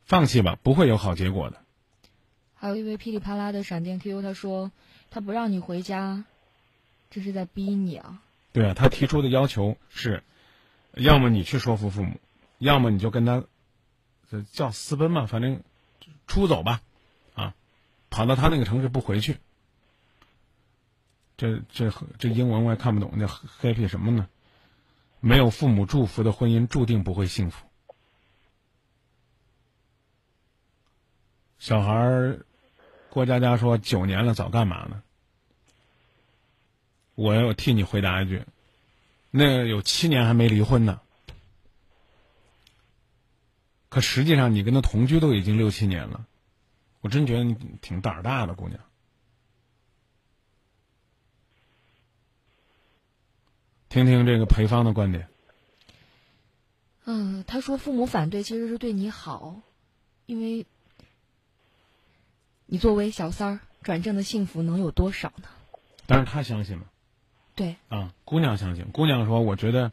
[0.05, 1.57] 放弃吧，不会有好结果的。
[2.55, 4.73] 还有一位噼里啪啦的闪电 Q，他说
[5.11, 6.25] 他不让你回家，
[7.11, 8.21] 这是在逼你啊。
[8.53, 10.23] 对啊，他提出的要求是，
[10.93, 12.21] 要么你去说服父母，
[12.59, 13.43] 要么你就跟他，
[14.31, 15.63] 这叫私奔嘛，反正
[16.27, 16.83] 出走吧，
[17.33, 17.55] 啊，
[18.11, 19.39] 跑到他那个城市不回去。
[21.37, 24.29] 这这这英文我也看不懂，那 happy 什么呢？
[25.21, 27.67] 没有父母祝福的婚姻注定不会幸福。
[31.59, 32.45] 小孩儿，
[33.09, 35.03] 郭佳佳说九年了，早干嘛呢？
[37.15, 38.45] 我要替你回答一句，
[39.31, 41.01] 那有七年还没离婚呢。
[43.89, 46.27] 可实际上你跟他同居都已经六七年了，
[47.01, 48.81] 我真觉得你挺胆儿大的姑娘。
[53.93, 55.29] 听听这个裴芳的观点。
[57.05, 59.61] 嗯，他说父母反对其实是对你好，
[60.25, 60.65] 因为
[62.65, 65.49] 你作为小三儿转正的幸福能有多少呢？
[66.07, 66.85] 但是他相信吗？
[67.55, 67.77] 对。
[67.91, 68.87] 啊，姑娘相信。
[68.93, 69.93] 姑娘说：“我觉得，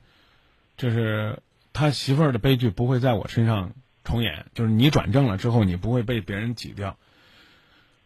[0.78, 1.42] 就是
[1.74, 3.74] 他媳妇儿的悲剧不会在我身上
[4.06, 4.46] 重演。
[4.54, 6.98] 就是你转正了之后，你不会被别人挤掉。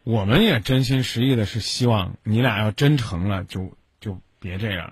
[0.03, 4.91] 我们也真心实意的是希望你俩要真成了，就就别这样。”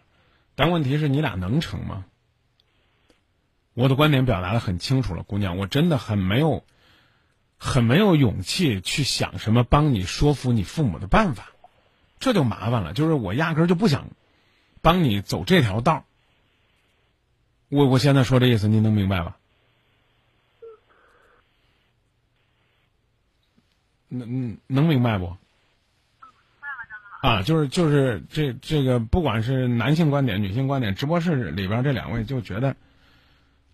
[0.62, 2.06] 但问题是你俩能成吗？
[3.74, 6.64] 我的观点表达的很清楚了，姑娘，我真的很没有，
[7.58, 11.54] 很没有勇气去想什么帮你说服你父母的办法，
[12.20, 12.94] 这就麻烦了。
[12.94, 14.10] 就是我压根儿就不想
[14.84, 16.06] 帮你走这条道
[17.70, 19.38] 我我现在说这意思，您能明白吧？
[24.10, 25.36] 能能明白不？
[27.22, 32.76] 啊，就是就是这这个，不管是男性观点、女性观点，直播室里边这两位就觉得，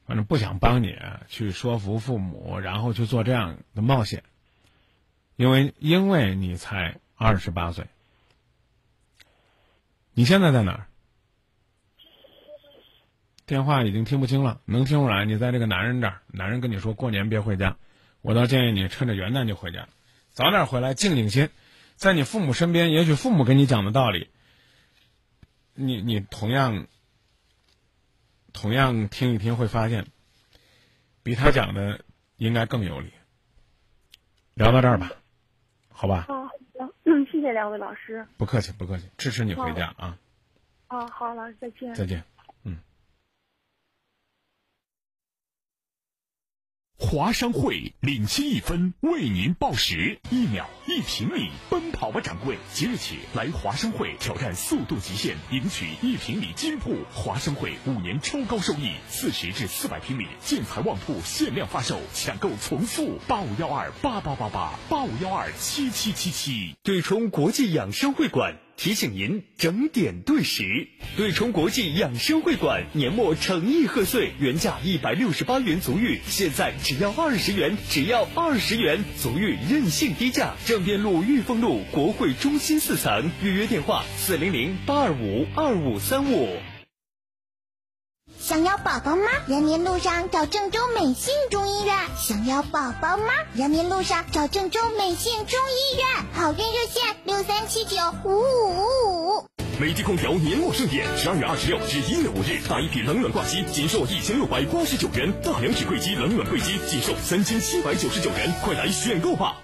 [0.06, 0.98] 反正不想帮你
[1.30, 4.22] 去说服父母，然后去做这样的冒险，
[5.38, 7.86] 因为因为你才二十八岁，
[10.14, 10.88] 你现在在哪儿？
[13.46, 17.78] 电话已经听不清了，能听出来你在这个男人这儿，男人跟你说过年别回家，
[18.22, 19.88] 我倒建议你趁着元旦就回家，
[20.34, 21.48] 早点回来静静心。
[21.98, 24.30] 在你父母身边，也许父母跟你讲的道理，
[25.74, 26.86] 你你同样
[28.54, 30.06] 同样听一听，会发现
[31.24, 32.02] 比他讲的
[32.36, 33.12] 应该更有理。
[34.54, 35.12] 聊到这儿吧，
[35.90, 36.28] 好吧。
[36.30, 36.50] 啊，
[37.04, 38.28] 嗯，谢谢两位老师。
[38.38, 40.20] 不客气，不客气，支持你回家啊。
[40.88, 41.94] 啊，好，老师再见。
[41.96, 42.24] 再见。
[47.00, 50.20] 华商会领先一分，为您报时。
[50.32, 52.58] 一秒一平米，奔跑吧，掌柜！
[52.74, 56.98] 即日起来华商会挑战速度极限，领取一平米金铺。
[57.14, 63.20] 华商会五年超高收益，四十至四百平米建材旺铺限量发售，抢购从速。
[63.28, 66.76] 八五幺二八八八八，八五幺二七七七七。
[66.82, 68.58] 对冲国际养生会馆。
[68.78, 70.88] 提醒您整点对时，
[71.18, 80.54] 对冲国际养生会馆年末诚意贺岁，原价一百六十八元足浴，现在只要二十元，只要二十元，足浴任性低价。
[80.66, 86.58] 正边路裕丰路国会中心四层，预约电话四零零八二五二五三五。
[88.48, 89.28] 想要宝宝吗？
[89.46, 91.94] 人民路上找郑州美信中医院。
[92.16, 93.26] 想要宝宝吗？
[93.54, 96.08] 人民路上找郑州美信中医院。
[96.32, 99.46] 好运热线六三七九五五五五。
[99.78, 109.58] 美的空调年末盛典，十二月二十六至一月五日，大一体冷暖挂机仅售一千六百八十九元，大两体柜机冷暖柜机仅售三千七百九十九元，快来选购吧！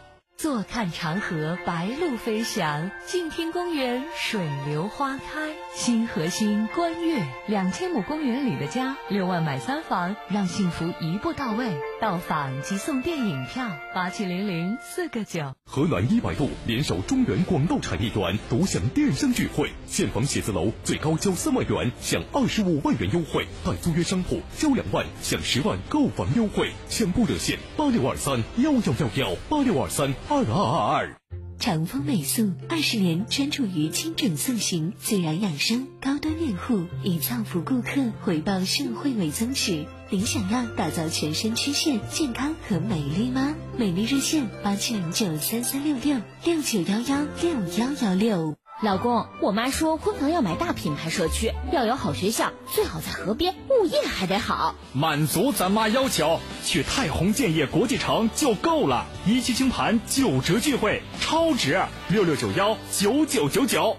[0.43, 5.53] 坐看长河，白鹭飞翔；静听公园，水流花开。
[5.73, 11.79] 新河新观月两千亩公园里的家，六万买三房，让幸福一步到位。
[12.03, 15.55] 到访即送电影票，八七零零四个九。
[15.63, 26.73] 河南一百度联手中原广告产业园，独享电商聚会，现房写字楼最高交三万元，享二十五万元优惠；带租约商铺交两万，享十万购房优惠。
[26.89, 30.13] 抢购热线八六二三幺幺幺幺八六二三。
[30.27, 31.15] 二二二二，
[31.57, 39.85] 长风美素二十年专注于精准塑形、自然养生、高端面护，以造福顾客，回报社会为宗旨。
[40.13, 43.55] 您想要打造全身曲线健康和美丽吗？
[43.79, 48.55] 美丽热线八七零九三三六六六九幺幺六幺幺六。
[48.83, 54.75] 老公，我妈说婚房要买大品牌社区，要有好学校，最好在河边，物业还得好。
[54.93, 59.07] 满足咱妈要求，去泰宏建业国际城就够了。
[59.25, 61.83] 一期清盘九折聚会，超值！
[62.09, 63.97] 六六九幺九九九九。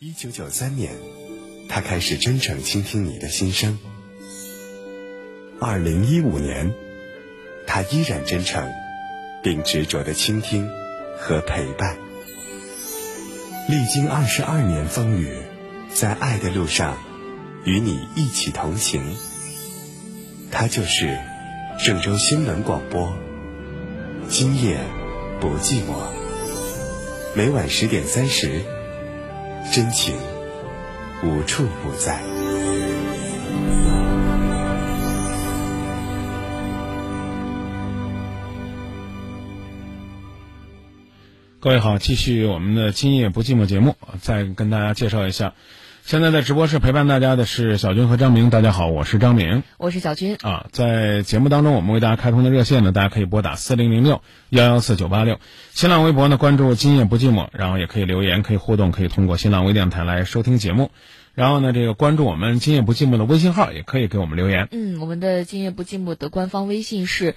[0.00, 0.98] 一九九三年，
[1.68, 3.78] 他开始真诚倾听你的心声。
[5.62, 6.72] 二零一五年，
[7.66, 8.72] 他依然真诚，
[9.42, 10.70] 并执着的倾听
[11.18, 11.98] 和陪伴。
[13.68, 15.34] 历经二十二年风雨，
[15.92, 16.96] 在爱的路上，
[17.64, 19.02] 与你一起同行。
[20.50, 21.18] 他就是
[21.78, 23.14] 郑州新闻广播，
[24.30, 24.78] 今夜
[25.40, 25.92] 不寂寞。
[27.34, 28.62] 每晚十点三十，
[29.70, 30.16] 真情
[31.22, 32.29] 无处不在。
[41.62, 45.52] 各位好，继续我们的今夜不寂寞节目，再跟大家介绍一下，
[46.02, 48.48] 现在在直播室陪伴大家的是小军和张明。
[48.48, 50.68] 大家好，我是张明，我是小军啊。
[50.72, 55.38] 在节目当中，我们为大家开通的热线呢，大家可以拨打四零零六幺幺四九八六。
[55.72, 60.90] 新浪微博呢，关注今夜不寂寞，然后也可以留言，可以互动，可以通过新浪微电台来收听节目。
[61.34, 64.68] 然后呢，这个关注我们今夜不寂寞的微信号，也可以给我们留言。
[64.70, 67.34] 嗯，我们的今夜不寂寞的官方微信是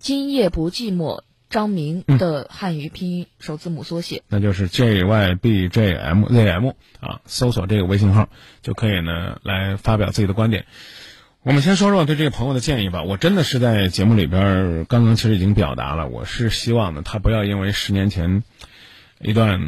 [0.00, 1.20] 今夜不寂寞。
[1.54, 8.28] 张明的汉语拼音首字母缩写，那就是 J Y B J M Z M 啊，搜索这个微信号
[8.60, 10.66] 就可以呢，来发表自己的观点。
[11.44, 13.04] 我们先说说对这个朋友的建议吧。
[13.04, 18.42] 我真的是在节目里边刚刚其实已经表达了，我是希望呢，他不要因为十年前
[19.20, 19.60] 一段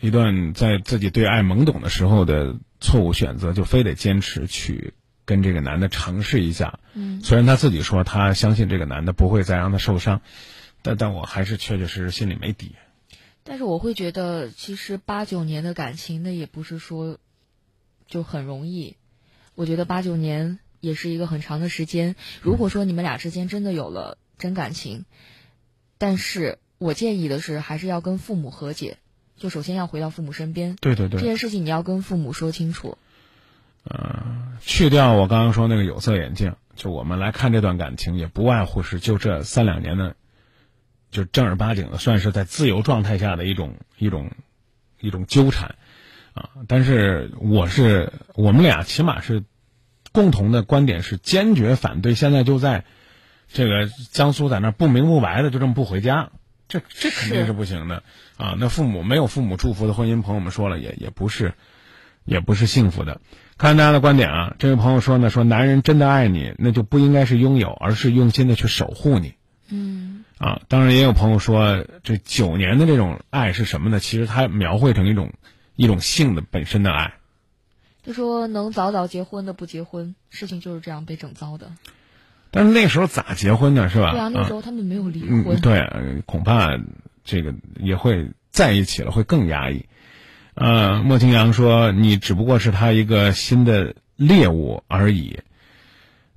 [0.00, 4.92] 一段在自己对爱懵懂的时候的错误选择，就非得坚持去
[5.24, 6.80] 跟这个男的尝试一下。
[6.94, 10.20] 嗯，虽然他自己说他相信这个男的不会再让他受伤。
[10.86, 12.76] 但但我还是确确实实心里没底。
[13.42, 17.18] 但是我会觉得，其实八九年的感情，那也不是说
[18.06, 18.96] 就很容易。
[19.54, 22.16] 我觉得八九年也是一个很长的时间。
[22.42, 25.04] 如果说你们俩之间真的有了真感情，
[25.98, 28.98] 但是我建议的是，还是要跟父母和解。
[29.36, 30.76] 就首先要回到父母身边。
[30.80, 31.20] 对对对。
[31.20, 32.98] 这件事情你要跟父母说清楚。
[33.84, 40.16] 嗯，去掉我刚刚说那个有色眼镜，就我们来看这段感情，也不外乎是就这三两年的。
[41.16, 44.30] 就正儿八经的，算是在自由状态下的一种一种
[45.00, 45.76] 一种纠缠，
[46.34, 46.50] 啊！
[46.68, 49.42] 但是我是我们俩起码是
[50.12, 52.84] 共同的观点是坚决反对，现在就在
[53.50, 56.32] 这个江苏在那不明不白的就这么不回家，
[56.68, 58.02] 这这肯定是不行的
[58.36, 58.54] 啊！
[58.58, 61.54] 那父母没有父母祝福的婚姻，朋友们说了也也不是
[62.26, 63.22] 也不是幸福的。
[63.56, 69.32] 看大家的观点啊，这位朋友说呢，说男人真的爱你，那就不应该是拥有，而是用心的去守护你。
[69.70, 70.15] 嗯。
[70.38, 74.00] 啊，当然也有朋友说，这九年的这种爱是什么呢？
[74.00, 75.32] 其实他描绘成一种
[75.76, 77.14] 一种性的本身的爱。
[78.02, 81.72] 就说能早早结婚的不结婚，事情就是这样被整糟的。
[82.50, 83.88] 但是那时候咋结婚呢？
[83.88, 84.10] 是吧？
[84.10, 85.58] 对啊，那时候他们没有离婚。
[85.62, 86.78] 对，恐怕
[87.24, 89.86] 这个也会在一起了，会更压抑。
[90.52, 95.40] 呃，莫清扬说：“你只不过是他一个新的猎物而已。”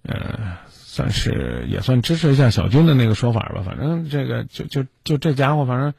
[0.03, 0.57] 呃。
[0.91, 3.61] 算是也算支持一下小军的那个说法吧。
[3.63, 5.93] 反正这个就就就这家伙，反正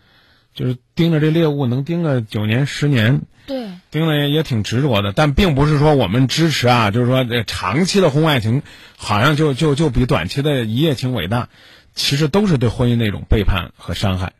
[0.52, 5.12] 就是盯着这猎物能盯个九年十年，对，盯了也也挺执着的。
[5.12, 8.62] 但并不是说我们支持啊，就是说这长期的婚外情
[8.96, 11.50] 好像就就就比短期的一夜情伟大，
[11.94, 14.32] 其实都是对婚姻的一种背叛和伤害。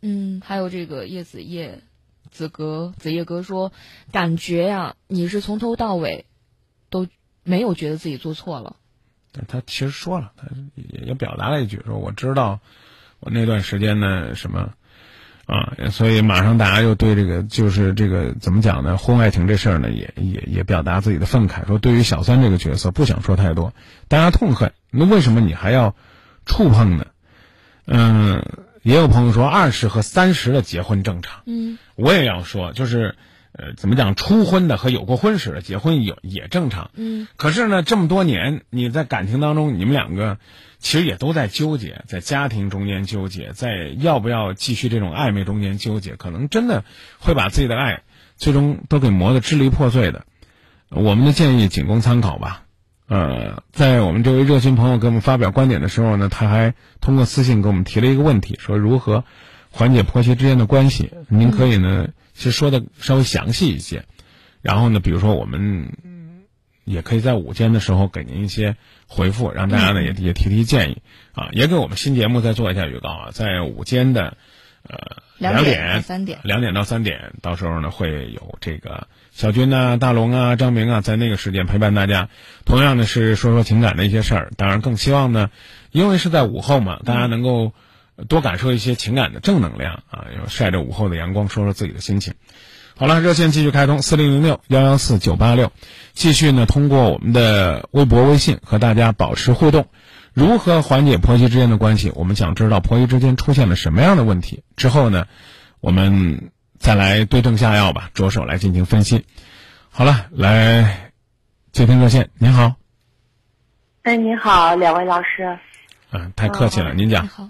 [0.00, 1.80] 嗯，还有这个叶子叶
[2.30, 3.72] 子格子叶哥说，
[4.12, 6.24] 感觉呀，你是从头到尾
[6.88, 7.08] 都
[7.42, 8.76] 没有觉得自己做错了。
[9.46, 12.60] 他其实说了，他也也表达了一句，说我知道
[13.20, 14.70] 我那段时间呢什么
[15.46, 18.96] 啊，所以马上大家又对这个就是这个怎么讲呢？
[18.96, 23.72] 婚外情这事儿呢，也也也表达自己的愤慨，说对于小三这个角色不想说太多，
[24.08, 25.94] 大家痛恨，那为什么你还要
[26.46, 27.06] 触碰呢？
[27.86, 28.44] 嗯，
[28.82, 33.14] 也有朋友说二十和三十的结婚正常，嗯，我也要说，就是。
[33.52, 34.14] 呃，怎么讲？
[34.14, 36.90] 初婚的和有过婚史的结婚有也正常。
[36.94, 37.26] 嗯。
[37.36, 40.38] 可是呢，这么多年你在感情当中，你们两个
[40.78, 46.84] 其实也都在纠结，在家庭中间纠结，在要不要继续这种暧昧中间纠结，可能真的
[47.18, 48.02] 会把自己的爱
[48.36, 50.24] 最终都给磨得支离破碎的。
[50.90, 52.64] 我们的建议仅供参考吧。
[53.08, 59.24] 呃，在我们这位热心朋友给我们发表观点的时候呢，他还通过私信给我们提了一个问题，说如何
[59.70, 61.10] 缓解婆媳之间的关系？
[61.28, 62.08] 您可以呢。
[62.27, 64.04] 其实说的稍微详细一些，
[64.62, 65.92] 然后呢，比如说我们
[66.84, 68.76] 也可以在午间的时候给您一些
[69.06, 71.02] 回复，让大家呢也也提提建议。
[71.32, 74.36] 啊，也给我们新节目再做一下预告啊，在午间的
[74.82, 82.28] 呃两点到三点，两点到三点，到时候呢会有这个小军啊、大龙啊、张明啊，在那个时间陪伴大家。
[82.64, 85.50] 同样呢是说说情感的一些事儿，当然更希望呢，
[85.92, 87.72] 因为是在午后嘛，大家能够
[88.26, 92.34] 多感受一些情感的正能量啊，晒着午后的阳光，说说自己的心情。
[92.96, 95.70] 好了，热线继续开通四零零六幺幺四九八六，
[96.14, 99.86] 继续呢通过我们的微博、微信和大家保持互动。
[100.34, 102.10] 如何缓解婆媳之间的关系？
[102.14, 104.64] 我们想知道婆媳之间出现了什么样的问题。
[104.76, 105.26] 之后呢，
[105.78, 106.50] 我们
[106.80, 109.24] 再来对症下药吧，着手来进行分析。
[109.90, 111.12] 好了，来
[111.70, 112.30] 接听热线。
[112.38, 112.74] 您好，
[114.02, 115.58] 哎，您好，两位老师。
[116.10, 117.28] 嗯，太客气了，您讲。
[117.28, 117.48] 好。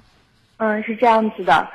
[0.58, 1.68] 嗯，是这样子的。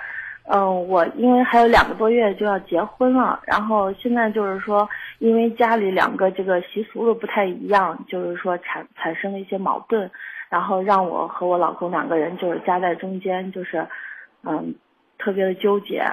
[0.45, 4.87] 嗯，我因为还有两个多月就要结婚了，然后现在就是说，
[5.19, 10.11] 因为家里两个这个习俗都不太一样，就是说产产生了一些矛盾，
[10.49, 13.87] 然后让我和我老公两个人就是夹在中间，就是
[14.43, 14.75] 嗯，
[15.17, 16.03] 特别的纠结。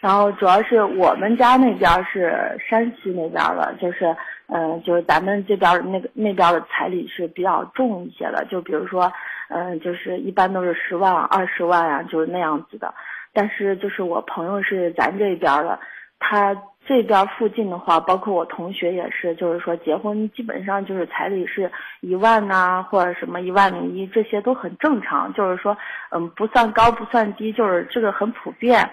[0.00, 9.12] 然后主要是我们家那边是山西那边的，就是嗯，就是咱们这边那个那边的彩礼是比较重一些的，就比如说
[9.48, 12.94] 嗯，就是一般都是十万、二十万啊，就是那样子的。
[13.32, 15.78] 但是就是我朋友是咱这边的，
[16.18, 21.70] 他这边附近的话，包括我同学也是，就是说结婚基本上就是彩礼是
[22.00, 25.76] 一万呐，或者什么一万零一，这些都很正常，就是说
[26.10, 28.90] 嗯不算高不算低，就是这个很普遍。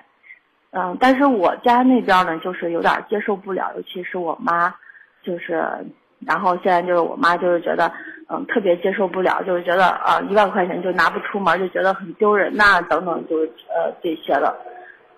[0.72, 4.76] 嗯，但是我家那边呢，就是有点接受不了，尤其是我妈，
[5.24, 5.66] 就是，
[6.26, 7.91] 然后现在就是我妈就是觉得，
[8.30, 14.55] 嗯，特别接受不了，就是觉得啊，一万块钱就拿不出门，就觉得很丢人呐，等等，就是呃这些的。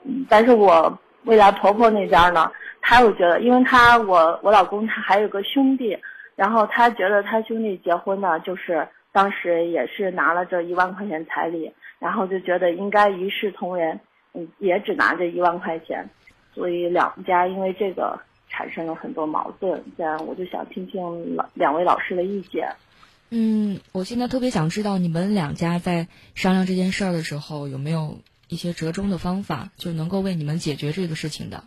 [0.03, 5.97] 嗯，但是我未来婆婆那边呢，她又觉得，因为她我我老公他还有个兄弟，
[6.35, 13.99] 然后他觉得他兄弟结婚呢，就是当时也是拿了这一万块钱彩礼，然后就觉得应该一视同仁。
[14.33, 16.07] 嗯也只拿这一万块钱，
[16.53, 18.19] 所以两家因为这个
[18.57, 19.83] 产生了很多矛盾。
[19.95, 22.67] 这样我就想听听老两位老师的意见。
[23.29, 31.63] 嗯，我现在特别想知道你们两家在商量这件事儿的时候有没有一些折中的方法，就能够为你们解决这个事情的。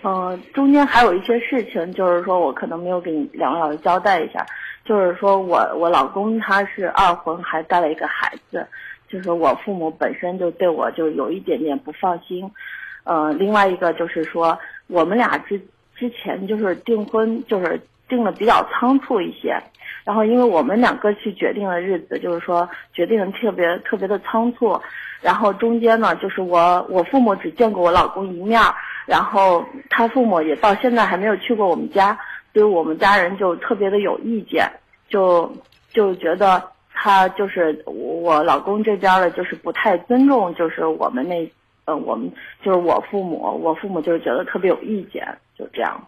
[0.00, 4.46] 呃，中间还有一些事情，就是说我可能没有给你两位老师交代一下，
[4.86, 8.66] 就是说我我老公他是二婚，还带了一个孩子。
[9.10, 12.50] 就是我父母本身就对我就有一点点不放心，
[13.04, 14.58] 呃，另外一个就是说
[14.88, 15.60] 我们俩之
[15.94, 19.56] 之前就是订婚就是定的比较仓促一些，
[20.04, 24.78] 然后因为我们两个去决定的日子就是说决定的特别特别的仓促，
[25.20, 28.60] 然后中间呢就是我我父母只见过我老公一面，
[29.06, 32.18] 然后他父母也到现在还没有去过我们家，
[32.52, 34.68] 所以我们家人就特别的有意见，
[35.08, 35.52] 就
[35.92, 36.62] 就觉得。
[37.00, 41.48] 他就是我老公这边的，就是不太尊重，就是我们那，
[41.88, 42.30] 呃，我们
[42.62, 45.26] 就是我父母，我父母就是觉得特别有意见，
[45.58, 46.06] 就这样。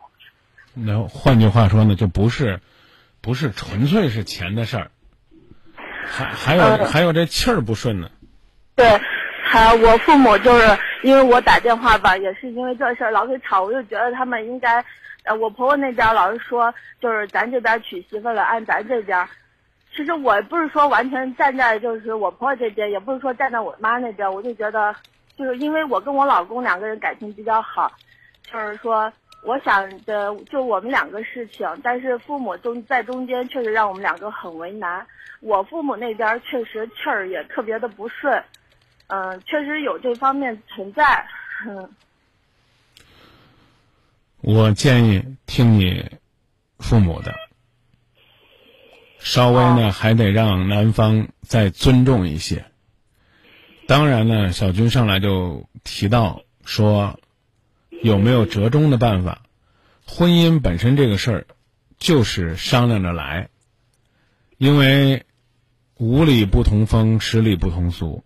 [0.74, 2.60] 那换句话说呢，就不是，
[3.22, 4.90] 不是纯粹是钱的事儿，
[6.04, 8.10] 还还有还有这气儿不顺呢。
[8.76, 8.86] 对，
[9.42, 14.84] 还我父母就是因为我打电话吧，也是因为这事儿老给吵，我就觉得他们应该，
[15.24, 19.26] 呃，我婆婆那边老是说，就是咱这边娶媳妇了，按咱这边。
[19.96, 24.94] 其实我不是说完全站在就是我婆婆这边，也不是说站在我妈那边，我就觉得，
[25.41, 27.91] 就是因为我跟我老公两个人感情比较好，
[28.53, 29.11] 就是说
[29.43, 35.07] 我想的就我们两个事情，但是父母中在中间确实让我们两个很为难。
[35.41, 38.45] 我父母那边确实气儿也特别的不顺，
[39.07, 41.26] 嗯，确实有这方面存在。
[41.66, 41.88] 嗯，
[44.45, 46.05] 我建议听你
[46.78, 47.34] 父母的。
[49.18, 52.69] 稍微呢，还得让男方再尊重一些。
[53.91, 57.18] 当然呢，小军上来就提到说，
[58.05, 59.43] 有没有折中的办法？
[60.07, 61.47] 婚姻本身这个事儿，
[61.99, 63.49] 就是商量着来。
[64.59, 65.26] 因为
[65.97, 68.22] 五里不同风，十里不同俗。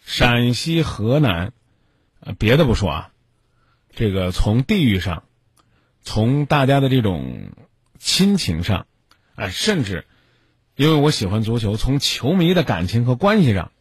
[0.00, 1.52] 陕西、河南，
[2.20, 3.10] 呃，别的不说啊，
[3.96, 5.24] 这个从地域上，
[6.02, 7.48] 从大家的这种
[7.98, 8.86] 亲情上，
[9.34, 10.06] 啊，甚至。
[10.76, 13.72] 因为我喜欢足球，从球迷的感情和关系上，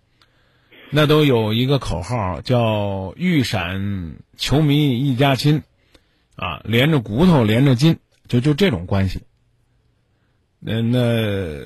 [0.96, 5.64] 那都有一个口号叫“豫陕球迷一家亲”，
[6.38, 9.24] 啊，连着骨头连着筋，就就这种关系。
[10.60, 11.66] 那那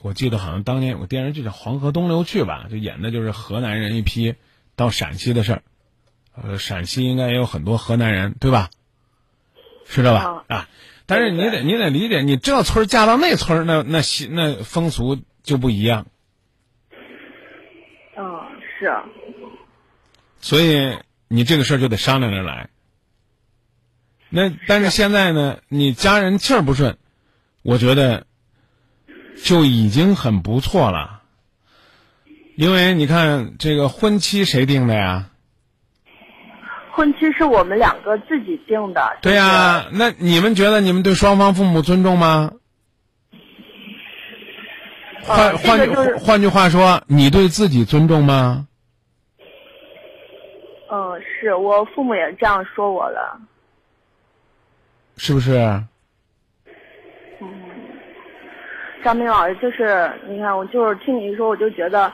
[0.00, 4.36] 我记得好像当年有个电视剧叫《黄河东流去》吧，就演的就是河南人一批
[4.76, 5.62] 到陕西的事儿。
[6.40, 8.70] 呃，陕西应该也有很多河南人，对吧？
[9.88, 10.44] 是的吧？
[10.46, 10.68] 啊。
[11.04, 16.06] 但是你得你得理解，你这村嫁到那村那那习那风俗就不一样。
[18.88, 19.04] 嗯，
[20.40, 20.48] 是。
[20.48, 22.68] 所以你这个事儿就得商量着来。
[24.28, 26.96] 那但是现在呢，你家人气儿不顺，
[27.62, 28.26] 我觉得
[29.44, 31.22] 就已经很不错了。
[32.56, 35.30] 因为你看，这个婚期谁定的呀？
[36.92, 39.18] 婚期是我们两个自己定的。
[39.22, 42.52] 对呀、那你们觉得你们对双方父母尊重吗？
[45.22, 48.66] 换呃换句换句话说，你对自己尊重吗？
[51.12, 53.38] 嗯，是我父母也这样说我了。
[55.16, 55.52] 是不是？
[57.40, 57.48] 嗯
[59.04, 62.12] 张明老师，就是你看，我就是听你一说，我就觉得，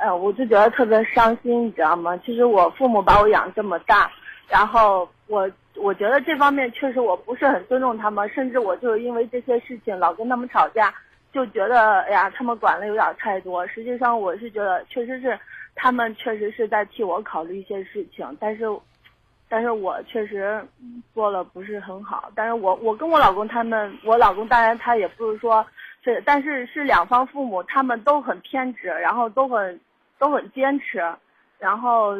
[0.00, 2.16] 呃，我就觉得特别伤心，你知道吗？
[2.24, 4.10] 其实我父母把我养这么大，
[4.48, 10.94] 然后我我觉得这方面确实我不是很尊重他们，甚至我就是因为这些事情老跟他们吵架，
[11.32, 13.66] 就觉得哎呀，他们管的有点太多。
[13.66, 15.36] 实际上我是觉得，确实是
[15.76, 18.66] 他们确实是在替我考虑一些事情，但是。
[19.48, 20.60] 但是我确实
[21.14, 25.64] 做了不是很好，但是我我跟我老公他们，我老公当然他也不是说
[26.02, 29.80] 是，但是是两方父母他们都很偏执，然后都很
[30.18, 31.00] 都很坚持，
[31.60, 32.18] 然后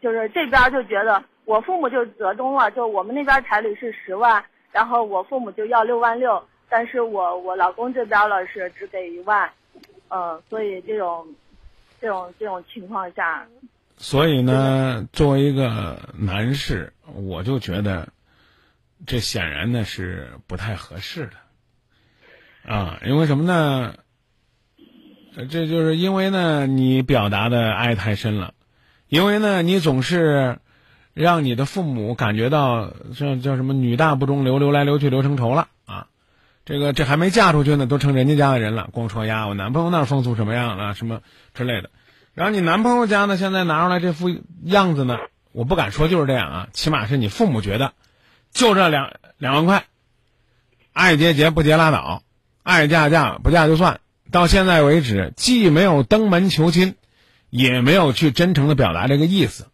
[0.00, 9.50] 就是这边就觉得我父母就折中了，就我们那边彩礼是十万，然后我父母就要六万六，但是我我老公这边了是只给一万，
[10.10, 11.26] 嗯，所以这种
[12.00, 13.46] 这种这种情况下，
[13.96, 18.08] 所以呢，作为一个男士，我就觉得
[19.06, 23.94] 这显然呢是不太合适的啊，因为什么呢？
[25.36, 28.54] 呃这就是因为呢，你表达的爱太深了，
[29.08, 30.58] 因为呢，你总是
[31.14, 35.68] 让你的父母感觉到这叫什么“女大不中留，留来留去留成仇”了啊。
[36.68, 41.22] 这个这还没嫁出去呢，都成人家家的人了，光说呀，我男朋友那风俗什么样啊，什么
[41.54, 41.88] 之类的。
[42.34, 44.28] 然后你男朋友家呢，现在拿出来这副
[44.64, 45.16] 样子呢，
[45.52, 47.94] 我不敢说就是这样啊，起码是你父母觉得，
[48.52, 49.86] 就这两两万块，
[50.92, 52.22] 爱结结不结拉倒，
[52.62, 54.00] 爱嫁嫁不嫁就算。
[54.30, 56.96] 到现在为止，既没有登门求亲，
[57.48, 59.68] 也没有去真诚的表达这个意思。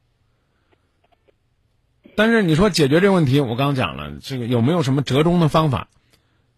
[2.15, 5.89] 但是你说解决这个问题，我刚讲了，这个有没有什么折中的方法？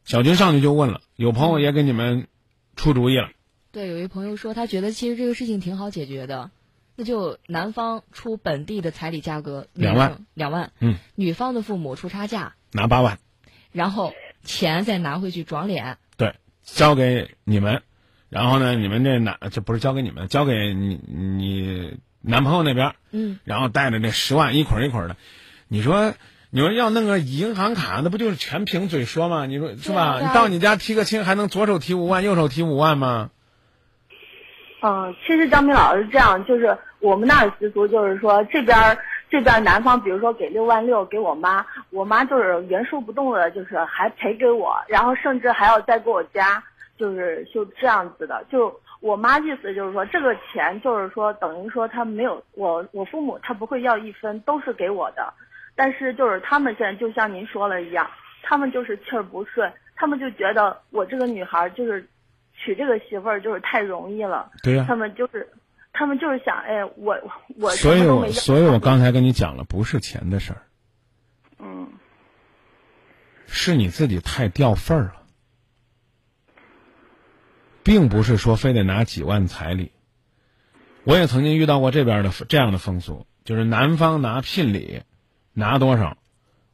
[0.07, 2.29] 小军上去就问了，有朋友也给你们
[2.77, 3.29] 出主意了。
[3.73, 6.53] 对，有一朋友说他觉得其实这个事情挺好解决的，
[6.95, 13.19] 那就男方出本地的彩礼价格两万，两万，嗯，女方的父母出差价，拿八万，
[13.73, 15.99] 然后钱再拿回去装脸。
[16.17, 17.83] 对，交给你们，
[18.29, 25.17] 然后呢，你们这男这不是交给你们，交给你你男朋友那边，嗯，然后带着这十万一捆一捆的，
[25.67, 26.15] 你说
[26.51, 29.47] 你说要弄个银行卡，那不就是全凭嘴说吗？
[29.47, 30.19] 你说是吧？
[30.21, 33.31] 你到你家提个亲，还能左手提五万，右手提五万吗？
[34.81, 38.97] 嗯，其实张明老师这样，就是我们那儿习俗就是说，这边
[39.29, 46.63] 这边男方比如说给六万六给我妈，我妈就是原数不动的，就是还赔给我，然后甚至还要再给我加，
[46.97, 48.45] 就是就这样子的。
[48.53, 55.35] 就我妈意思就是说，这个钱就是说等于说他没有我我父母他不会要一分，都是给我的。
[55.77, 58.11] 但是就是他们现在就像您说了一样，
[58.43, 62.09] 他们就是气儿不顺，他们就觉得我这个女孩儿就是
[62.55, 64.51] 娶这个媳妇儿就是太容易了。
[64.62, 65.49] 对呀他们就是，
[65.93, 67.16] 他们就是想，哎，我
[67.59, 70.62] 我所以所以我刚才跟你讲了，不是钱的事儿，
[71.59, 71.89] 嗯
[73.47, 75.22] 是你自己太掉份儿了，
[77.83, 79.93] 并不是说非得拿几万彩礼。
[81.05, 85.03] 我也曾经遇到过这边的这样的风俗，就是男方拿聘礼，
[85.59, 86.19] 拿多少，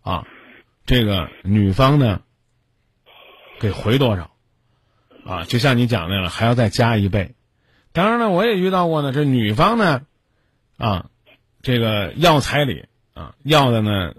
[0.01, 0.27] 啊，
[0.87, 2.23] 这个女方呢
[3.61, 4.33] 给回多少，
[5.25, 7.37] 啊，就像你讲的了，还要再加一倍。
[7.93, 10.03] 当然了，我也遇到过呢，这女方呢，
[10.79, 11.07] 啊，
[11.63, 14.15] 这个要彩礼啊，要的呢，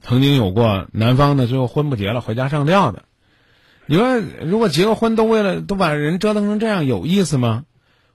[0.00, 3.04] 曾经有过男方呢最后婚不结了，回家上吊的。
[3.86, 7.64] 你说，如果结个婚都为了都把人折腾成这样，有意思吗？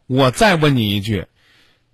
[0.05, 1.27] 我再问你一句：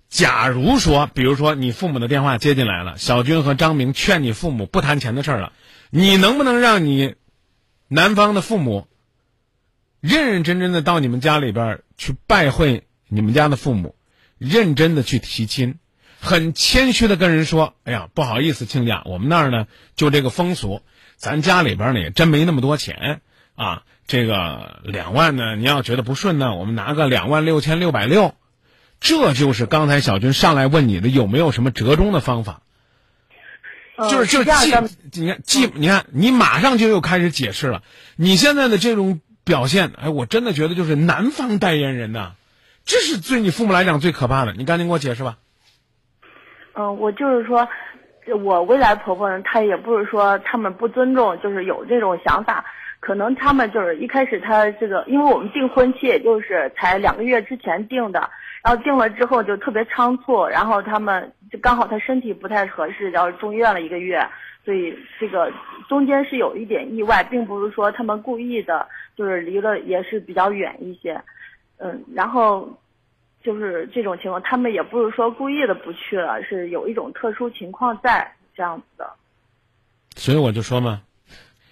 [0.08, 5.52] 假如说，比如说你父母的电话接进来了，小军和张明劝你父母不谈钱的事儿了，
[5.90, 7.14] 你能不能让你
[7.88, 8.88] 男方的父母
[10.00, 13.96] 认认真真的到你们家里边去拜会你们家的父母，
[14.38, 15.78] 认真的去提亲，
[16.20, 20.80] 很谦虚的跟人说：“哎呀，不好意思，亲家，我们那儿呢就这个风俗，
[21.16, 23.20] 咱家里边呢也真没那么多钱
[23.56, 23.82] 啊。
[24.06, 28.34] 这个两万呢，您要觉得不顺呢，我们拿个两万六千六百六。”
[29.00, 32.60] 这就是刚才小军上来问你的有没有什么折中的方法？
[33.96, 34.50] 呃就是就是
[35.10, 37.82] 既你看既你看你马上就又开始解释了，
[38.14, 42.34] 你现在的这种表现，哎，我真的觉得就是男方代言人呐、
[42.84, 44.52] 这是对你父母来讲最可怕的。
[44.52, 45.36] 你赶紧给我解释吧。
[46.74, 47.68] 嗯，我就是说，
[48.44, 52.64] 我未来婆婆呢，她也不是说他们不尊重，就是有这种想法。
[53.00, 58.30] 可能他们就是一开始他这个，因为我们订婚期也就是才两个月之前订的，
[58.68, 64.20] 然后定了之后就特别仓促，然后他们就刚好他身体不太合适，然后住院了一个月，
[64.62, 65.50] 所以这个
[65.88, 71.18] 中间是有一点意外，并不是说他们故意的，就是离了也是比较远一些，
[71.78, 72.78] 嗯，然后
[73.42, 79.10] 就是这种情况，他们也不是说故意的不去了，是有一种特殊情况在这样子的。
[80.14, 81.00] 所以我就说嘛，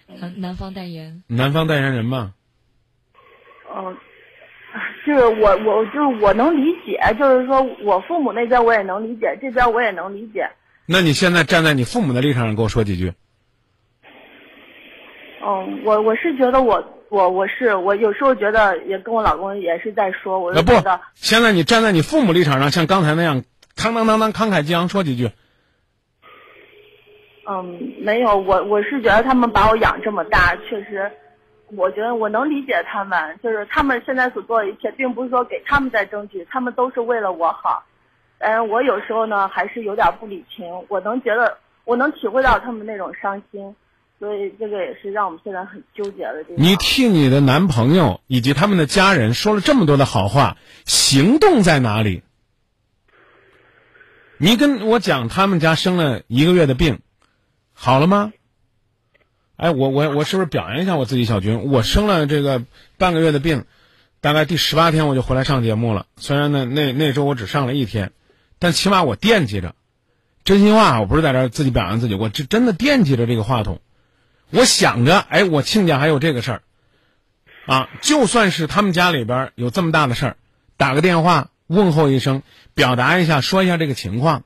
[0.06, 2.32] 男男方代言，南方代言人嘛，
[3.70, 3.94] 嗯，
[5.06, 10.48] 就是我我就是我能理解，就是说我父母那边我也能理解，这边我也能理解。
[10.84, 13.12] 那你现在站在你父母的立场上跟我说几句。
[15.42, 23.44] 嗯，我我是觉得我我我是我有时候觉得也跟我老公也是在说，我不觉得，现在你站在你父母立场上，像刚才那样，
[23.76, 25.30] 当当当当慷慨激昂说几句。
[27.48, 31.08] 嗯没有，我我是觉得他们把我养这么大，确实，
[31.74, 37.84] 我觉得我能理解他们，就是他们现在所做的一切，并不是说给他们在争取，他们都是为了我好。
[38.38, 43.74] 但是我有时候呢，还是有点不领情，我能觉得，我能体会到他们那种伤心，
[44.18, 46.64] 所以这个也是让我们现在很纠结的地方。
[46.64, 52.22] 你替你的男朋友以及他们的家人说了这么多的好话，行动在哪里？
[54.38, 57.00] 你跟我讲他们家生了一个月的病，
[57.72, 58.32] 好了吗？
[59.56, 61.70] 哎，我我我是不是表扬一下我自己小军？
[61.70, 62.62] 我生了这个
[62.98, 63.64] 半个月的病，
[64.20, 66.06] 大概第十八天我就回来上节目了。
[66.18, 68.12] 虽然呢那那周我只上了一天，
[68.58, 69.74] 但起码我惦记着。
[70.44, 73.80] 真心话，我不是在这儿自己表扬自己，我真真的惦记着这个话筒。
[74.50, 76.62] 我想着，哎，我亲家还有这个事儿，
[77.66, 80.36] 啊，就算是他们家里边有这么大的事儿，
[80.76, 82.42] 打个电话问候一声，
[82.74, 84.44] 表达一下，说一下这个情况。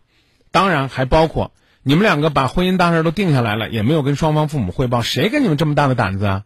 [0.50, 1.52] 当然还包括
[1.82, 6.42] 你们两个把婚姻大事都定下来了，也没有跟双方父母汇报，谁给你们这么大的胆子啊？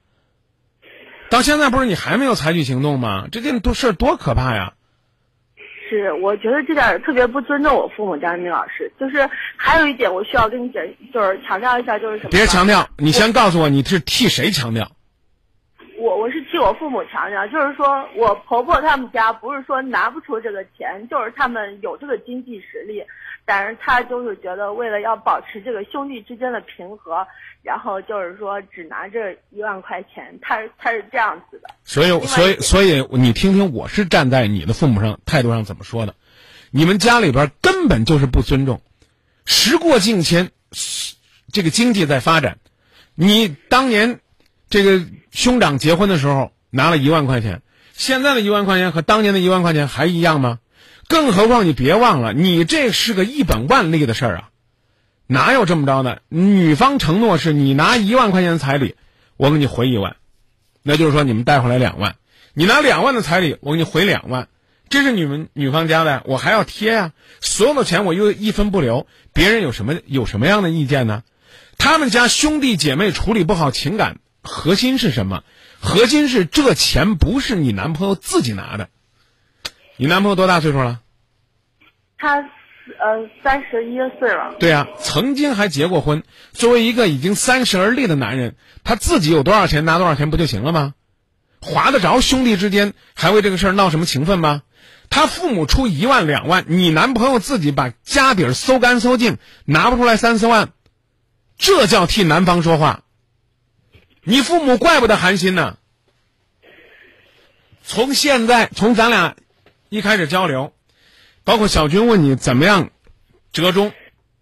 [1.30, 3.26] 到现在不是你还没有采取行动吗？
[3.32, 4.74] 这件多事儿多可怕呀！
[5.91, 8.93] 是，我觉得这点特别不尊重我父母家明老师。
[8.99, 12.30] 就是还有一点，我需要跟你解，就是强调一下，就是什么？
[12.30, 14.93] 别强调，你先告诉我你是替谁强调？
[15.99, 23.03] 我我是替我父母强调，就是说我婆婆他们家不是说拿不出这个钱，就是他们有这个经济实力，
[23.47, 27.26] 但是他就是觉得为了要保持这个兄弟之间的平和，
[27.62, 31.68] 然后就是说只拿这一万块钱，他他是这样子的。
[31.84, 36.14] 所以，所以，所以，你听听，我是站在你的父母上态度上怎么说的？
[36.70, 38.80] 你们家里边根本就是不尊重。
[39.45, 40.51] 时过境迁，
[41.53, 42.59] 这个经济在发展，
[43.14, 44.20] 你当年
[44.70, 47.61] 这个兄长结婚的时候拿了一万块钱，
[47.92, 50.59] 现在的一万块钱和当年的一万块钱还一样吗？
[51.09, 54.49] 更何况你别忘了，你这是个一本万利的事儿啊，
[55.27, 56.23] 哪有这么着的？
[56.29, 58.95] 女方承诺是你拿一万块钱的彩礼，
[59.37, 60.17] 我给你回一万。
[60.83, 62.17] 那就是说，你们带回来两万，
[62.53, 64.49] 你拿两万的彩礼，我给你回两万，
[64.89, 71.23] 这是你们女方家的，我还要贴呀、所有的钱我又一分不留，别人有什么有什么样的意见呢？
[71.79, 75.43] 他们家兄弟姐妹处理不好情感，核心是什么？
[75.81, 78.89] 核心是这钱不是你男朋友自己拿的。
[79.97, 81.01] 你男朋友多大岁数了？
[82.18, 84.55] 他呃三十一岁了。
[84.59, 86.22] 对啊，曾经还结过婚。
[86.53, 90.95] 作为一个已经三十而立的男人，他自己有多少钱拿多少钱不就行了吗？
[91.61, 94.62] 划得着兄弟之间还为这个事儿闹什么情分吗？
[95.11, 100.72] 他父母出一万两万，你男朋友自己把家底儿搜干搜净，拿不出来三四万，
[101.57, 103.05] 这叫替男方说话。
[104.24, 105.78] 你父母怪不得寒心呢。
[107.82, 109.36] 从现在，从咱俩
[109.95, 110.72] 一开始交流，
[111.45, 112.90] 包括小军问你怎么样
[113.53, 113.92] 折中，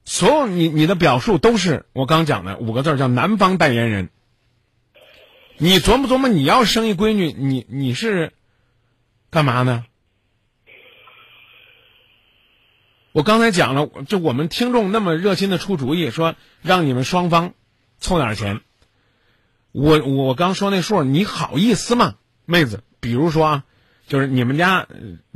[0.07, 4.09] 所有你你的表述都是我刚讲的五个字，叫男方代言人。
[5.59, 8.33] 你琢磨琢磨，你要生一闺女，你你是
[9.29, 9.85] 干嘛呢？
[13.13, 17.53] 我刚才讲了，就我们听众那么热心的出主意，说让你们双方
[17.99, 18.63] 凑点钱。
[19.71, 22.15] 我我刚说那数，你好意思吗，
[22.47, 22.83] 妹子？
[23.01, 23.65] 比如说啊，
[24.13, 24.89] 就是你们家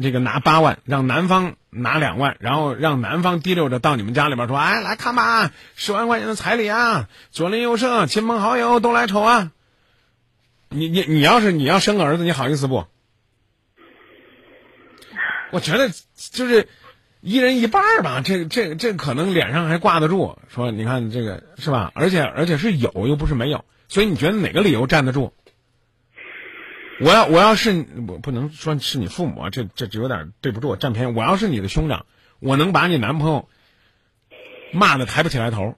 [0.02, 9.50] 这个拿八万，让男方拿两万，然后让男方提溜着到你们家里边说：“哎，来看吧，十万块钱的彩礼啊，左邻右舍、亲朋好友都来瞅啊。”
[10.68, 12.84] 你你你要是你要生个儿子，你好意思不？
[15.52, 16.68] 我觉得就是
[17.22, 20.38] 一人一半儿吧，这这这可能脸上还挂得住。
[20.54, 21.92] 说你看这个是吧？
[21.94, 23.64] 而且而且是有，又不是没有。
[23.88, 25.32] 所以你觉得哪个理由站得住？
[27.00, 31.12] 我要我要是我不能说是你父母啊，这这这有点对不住，占便宜。
[31.12, 32.06] 我要是你的兄长，
[32.40, 33.48] 我能把你男朋友
[34.72, 35.76] 骂的抬不起来头。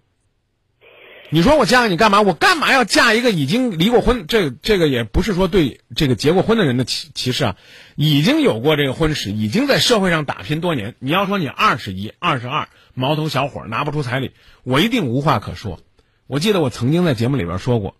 [1.31, 2.23] 你说我嫁给你干嘛？
[2.23, 4.27] 我干嘛要嫁一个已经离过婚？
[4.27, 7.57] 这这个也不是说对这个结过婚的人的歧歧视啊，
[7.97, 10.95] 已经有过这个婚史，已经在社会上打拼多年。
[11.01, 15.81] 你要说你二十一、二十二，毛头小伙拿不出彩礼，我一定无话可说。
[16.29, 17.97] 我记得我曾经在节目里边说过，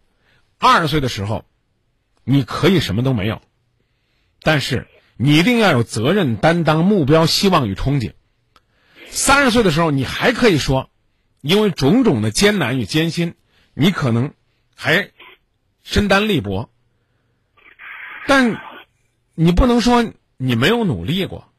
[0.59, 1.45] 二十岁的时候，
[2.29, 3.41] 你可以什么都没有，
[4.43, 8.13] 但是你一定要有责任担当、目标、希望与憧憬。
[9.09, 10.91] 三十岁的时候，你还可以说。
[11.41, 13.35] 因为种种的艰难与艰辛，
[13.73, 14.35] 你可能
[14.75, 15.13] 还
[15.85, 16.69] 身单力薄，
[18.27, 18.61] 但
[19.37, 21.53] 你不能说你没有努力过。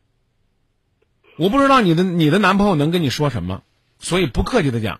[1.37, 3.63] 我不知道你的你的男朋友能跟你说什么，
[3.99, 4.99] 所以不客气的讲，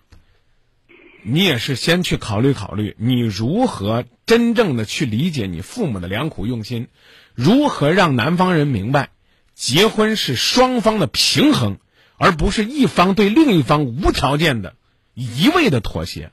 [1.22, 6.88] 你也是先去考虑考虑，你如何真正的去理解你父母的良苦用心，
[7.34, 9.10] 如何让南方人明白，
[9.54, 11.78] 结婚是双方的平衡。
[12.22, 14.76] 而不是一方对另一方无条件的、
[15.14, 16.32] 一味的妥协。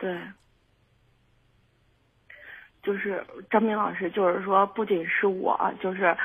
[0.00, 0.18] 对，
[2.82, 6.16] 就是张明老师，就是说，不仅是我，就是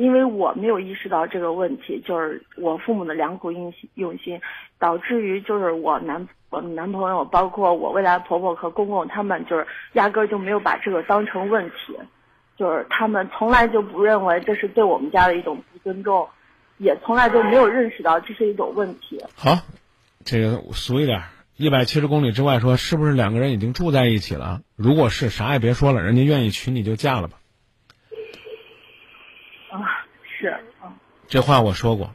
[0.00, 4.40] 因为我没有意识到这个问题，就是我父母的良苦用心用心，
[4.78, 11.98] 导致于就是我男我男朋友，包括我未来婆婆和公公，他们就是压根儿就没有把这个当成问题。
[12.56, 16.26] 就是他们从来就不认为这是对我们家的一种不尊重，
[16.78, 19.22] 也从来就没有认识到这是一种问题。
[19.34, 19.58] 好，
[20.24, 21.24] 这个俗一点，
[21.56, 24.62] 一百七十公里之外说，是不是两个人已经住在一起了？
[24.76, 27.39] 如果是，啥也别说了，人家愿意娶你就嫁了吧。
[29.70, 30.06] 啊，
[30.38, 30.60] 是啊。
[31.28, 32.14] 这话我说过，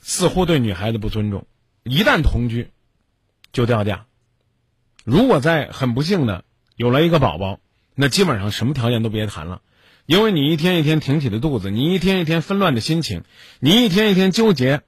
[0.00, 1.46] 似乎对女孩子不尊重。
[1.82, 2.70] 一旦同居，
[3.52, 4.06] 就掉价。
[5.04, 6.44] 如果在很不幸的
[6.76, 7.60] 有了一个宝宝。
[7.96, 9.60] 那基本上什么条件都别谈了，
[10.06, 13.24] 因为你一天一天挺起的肚子，你一天一天纷乱的心情，
[13.58, 14.80] 你一天一天纠结，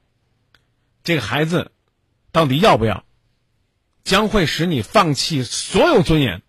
[1.04, 1.72] 这个孩子
[2.30, 3.04] 到底要不要，
[4.02, 6.40] 将会使你放弃所有尊严，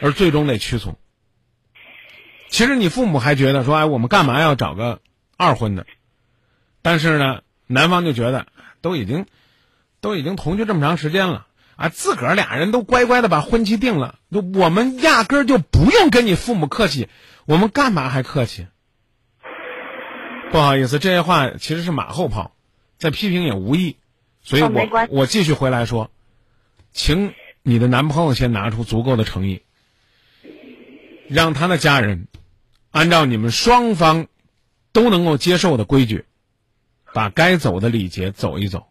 [0.00, 1.00] 而最终得屈从。
[2.50, 5.00] 其实你父母还觉得说，哎，我们干嘛要找个
[5.36, 5.86] 二婚的？
[6.82, 8.46] 但是呢，男方就觉得
[8.82, 9.26] 都已经
[10.00, 11.46] 都已经同居这么长时间了。
[11.76, 17.08] 啊，自个儿俩人都乖乖的把婚期定了，就我们压根儿就不用跟你父母客气，
[17.46, 18.66] 我们干嘛还客气？
[20.50, 22.52] 不好意思，这些话其实是马后炮，
[22.98, 23.96] 在批评也无益，
[24.42, 26.10] 所以我我继续回来说，
[26.92, 27.32] 请
[27.62, 29.62] 你的男朋友先拿出足够的诚意，
[31.28, 32.26] 让他的家人
[32.90, 34.26] 按照你们双方
[34.92, 36.24] 都能够接受的规矩，
[37.12, 38.88] 把该走的礼节走一走。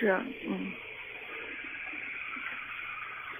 [0.00, 0.12] 是，
[0.48, 0.72] 嗯，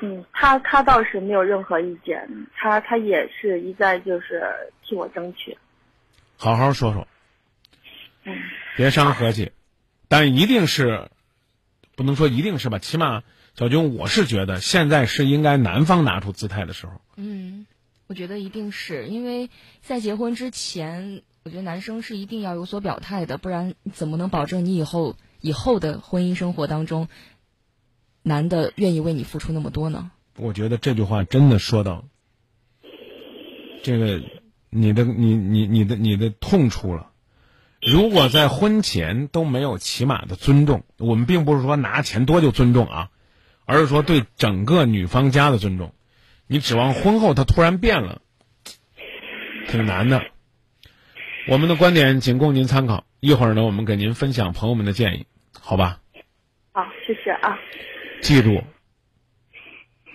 [0.01, 4.43] 嗯，他他倒是没有任何意见，他他也是一再就是
[4.83, 5.57] 替我争取。
[6.37, 7.09] 好好说说，
[8.25, 8.37] 嗯，
[8.77, 9.53] 别伤和气，
[10.09, 11.09] 但一定是
[11.97, 12.79] 不能说一定是吧？
[12.79, 13.23] 起码
[13.55, 17.01] 小军，我是觉得现在是应该男方拿出姿态的时候。
[17.17, 17.67] 嗯，
[18.13, 19.49] 我觉得一定是因为
[19.81, 25.17] 在结婚之前，我觉得男生是一定要有所表态的，不然怎么能保证你以后？
[25.41, 27.09] 以后的婚姻生活当中，
[28.23, 30.11] 男的愿意为你付出那么多呢？
[30.37, 32.05] 我觉得这句话真的说到
[33.83, 34.23] 这个
[34.69, 37.13] 你的你你你的你的痛处了。
[37.81, 43.11] 如果在婚前都没有起码的尊重，我们并不是说拿钱多就尊重啊，
[43.65, 45.95] 而是说对整个女方家的尊重。
[46.47, 48.21] 你指望婚后他突然变了，
[49.69, 50.23] 挺难的。
[51.49, 55.27] 我们的观点仅供您参考，一会儿呢，我们给您分享朋友们的建议。
[55.59, 56.01] 好吧，
[56.73, 57.59] 好，谢谢啊。
[58.21, 58.63] 记住，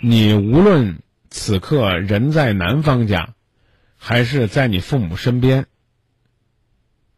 [0.02, 3.34] 你无论此刻人在男方家，
[3.98, 5.66] 还是在你父母身边，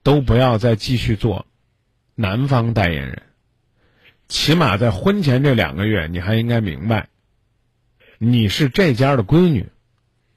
[0.01, 1.45] 都不要再继续做
[2.15, 3.23] 男方代言人。
[4.27, 7.09] 起码在婚前这两个月，你还应该明白，
[8.19, 9.69] 你是这家的闺女，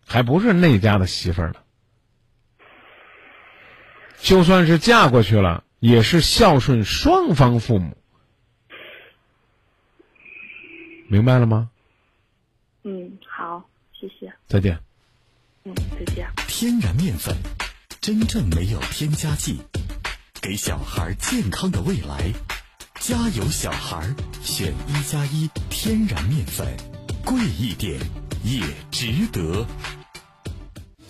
[0.06, 1.56] 还不是那家的媳妇儿呢。
[4.18, 5.64] 就算是嫁过去了。
[5.82, 7.96] 也是孝顺双方父母，
[11.08, 11.70] 明白了吗？
[12.84, 14.32] 嗯，好，谢谢。
[14.46, 14.78] 再见。
[15.64, 16.30] 嗯，再见。
[16.46, 17.36] 天然面粉，
[18.00, 19.60] 真正没有添加剂，
[20.40, 22.32] 给小孩健康的未来。
[23.00, 26.64] 家有，小孩，选一加一天然面粉，
[27.24, 27.98] 贵一点
[28.44, 28.60] 也
[28.90, 29.66] 值得。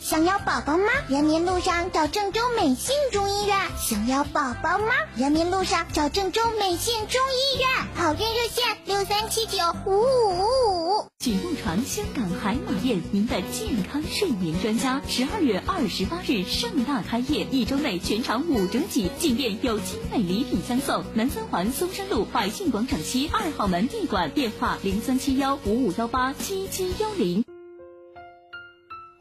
[0.03, 0.84] 想要宝宝吗？
[1.09, 3.57] 人民路上找郑州美信中医院。
[3.78, 4.86] 想要宝宝吗？
[5.16, 7.68] 人民路上找郑州美信中医院。
[7.94, 11.07] 好运热线六三七九五五五五。
[11.20, 15.00] 举梦床香港海马宴，您的健康睡眠专家。
[15.07, 21.05] 十二月二十八日盛大开业，一周内全场五折起，进店有精美礼品相送。
[21.14, 27.44] 南三环松山路百信广场西二号门地馆，电话零三七幺五五幺八七七幺零。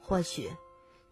[0.03, 0.49] 或许，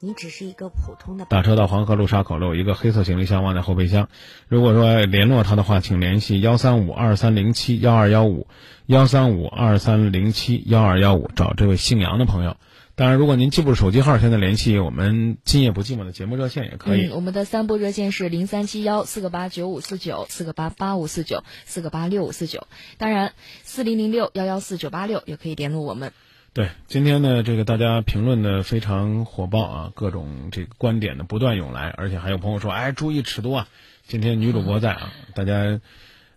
[0.02, 1.26] 你只是一个普通的。
[1.26, 4.08] 打车到黄河路沙口路，一个黑色行李箱忘在后备箱。
[4.48, 8.48] 如果说联络他的话，请联系幺三五二三零七幺二幺五，
[8.86, 12.56] 幺三五二三零七幺二幺五，找这位姓杨的朋友。
[12.96, 17.08] 当然，如果您记不住手机号，现在联系我们今夜不寂寞的节目热线也可以。
[17.08, 23.34] 嗯，我们的三部热线是零三七幺四个八九五四九四个八八五四九四个八六五四九，当然
[23.64, 26.12] 四零零六幺幺四九八六也可以联络我们。
[26.52, 33.68] 对，今天呢，这个大家评论的非常火爆啊，各种这个观点呢不断涌来，而且还有朋友说，哎，注意尺度啊！
[34.08, 35.80] 今天女主播在啊，大家，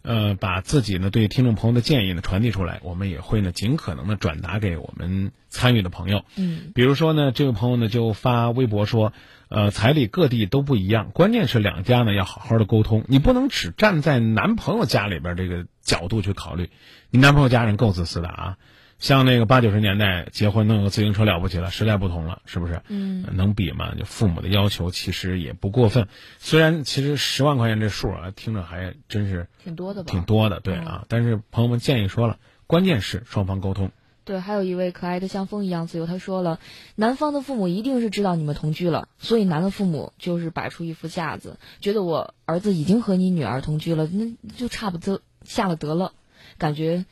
[0.03, 6.27] 呃，把自己呢对听众朋友的建议呢传递出来，我们也会呢尽可能的转达给我们参与的朋友。
[6.37, 9.15] 嗯，比如说呢，这位朋友呢就发微博说，
[9.49, 16.69] 呃，彩礼各地都不一样，关键是两家呢要好好的沟通，你不能只站在男朋友家里边这个角度去考虑，
[17.09, 18.59] 你男朋友家人够自私的啊。
[19.03, 22.83] 像那个八九十年代结婚弄个自行车了不起了，时代不同了，是不是？
[22.87, 23.97] 嗯，能比吗？
[23.99, 26.07] 就父母的要求其实也不过分，
[26.39, 30.13] 虽然其实十万块钱这数啊，听着还真是挺多的吧？
[30.13, 31.05] 挺多的，对啊。
[31.09, 32.39] 但是朋友们建议说了，
[32.69, 33.91] 关键是双方沟通。
[34.25, 36.61] 对，还有一位可爱的像风一样自由，他说了，
[36.95, 46.13] 男方的父母一定是知道你们同居了，所以男的父母就是摆出一副架子，觉得我儿子已经和你女儿同居了，那就差不多下了得了，
[46.57, 47.05] 感觉。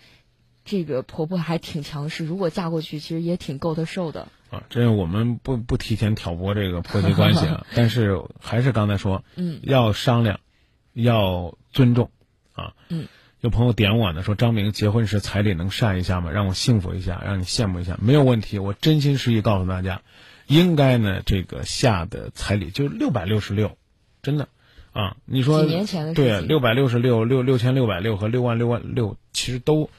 [0.65, 4.63] 这个婆婆还挺强势，如果嫁过去，其实也挺够她受的啊。
[4.69, 10.39] 这我们不不提前挑拨这个婆媳关系啊， 但是还是刚才说，嗯，要商量，
[10.93, 12.11] 要尊重
[12.53, 12.75] 啊。
[12.89, 13.09] 嗯，
[13.41, 16.31] 有朋友点我呢，说张明结婚时彩礼能晒一下吗？
[16.31, 18.59] 让我幸福一下，让你羡慕一下，没有问题。
[18.59, 20.03] 我真心实意告诉大家，
[20.47, 23.77] 应该呢，这个下的彩礼就六百六十六，
[24.23, 24.49] 真的
[24.93, 25.17] 啊。
[25.25, 29.91] 你说几年前的对，六百六十六六六千六百六和六万六万六，其实都。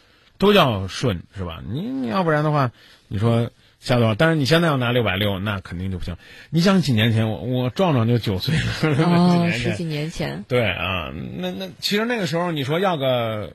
[0.42, 1.62] 都叫顺是吧？
[1.72, 2.72] 你你要不然的话，
[3.08, 4.16] 你说下多少？
[4.16, 6.18] 但是你现在要拿六百六，那肯定就不行。
[6.50, 10.44] 你想几年前我我壮壮就九岁了，哦， 十几年前。
[10.48, 13.54] 对啊，那那其实那个时候你说要个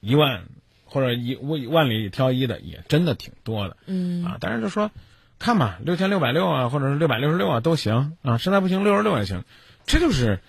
[0.00, 0.42] 一万
[0.86, 4.90] 或者一万万里挑一的也真的挺多的，嗯啊，但是就说
[5.38, 9.44] 看吧，六千六百六啊，或者是六百六十六啊都行啊，实在不行六十六也行，
[9.86, 10.40] 这就是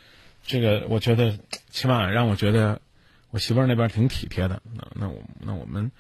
[0.48, 1.38] 这个我觉得
[1.70, 2.82] 起码让我觉得。
[3.34, 5.92] 我媳妇儿那边挺体贴的，那那我那我们，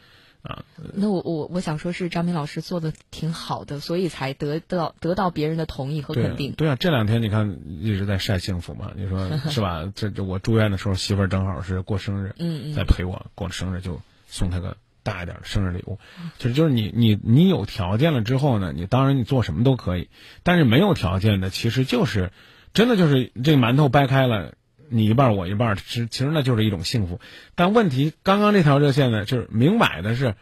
[0.43, 0.63] 啊，
[0.93, 6.51] 那我我我想说是张明老师做的挺好的，所以才得到得到别人的同意和肯定。
[6.51, 9.91] 对啊，这两天你看一直在晒幸福嘛，你说 是吧？
[9.95, 15.97] 这这我住院的时候，媳妇儿正好是过生日，嗯嗯，在陪我过生日，就送她个大一点的生日礼物。
[16.38, 20.09] 就是就是你你你有条件了之后呢，你当然你做什么都可以，
[20.43, 22.31] 但是没有条件的，其实就是
[22.73, 24.53] 真的就是这个馒头掰开了。
[24.93, 27.19] 你一半我一半，其其实那就是一种幸福。
[27.55, 30.35] 但问题，刚刚这条热线呢，就是明摆的是，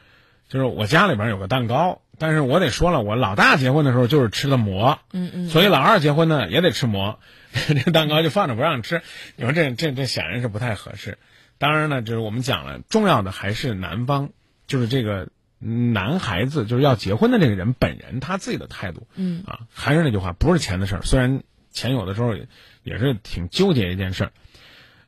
[0.50, 7.20] 就是我家里边有个蛋糕，但是我得说了，我老大结婚的时候就是吃的馍，嗯嗯，所以老二结婚呢也得吃馍，
[7.54, 9.02] 这蛋糕就放着不让吃。
[9.38, 11.18] 你说这这这显然是不太合适。
[11.58, 14.32] 当然呢，就是我们讲了，重要的还是男方，
[14.68, 15.30] 就是这个
[15.60, 21.02] 男孩子就是要结婚的这个人本人他自己的态度，嗯啊，还是那句话，不是钱的事儿。
[21.04, 22.48] 虽然钱有的时候也
[22.84, 24.32] 也是挺纠结一件事儿。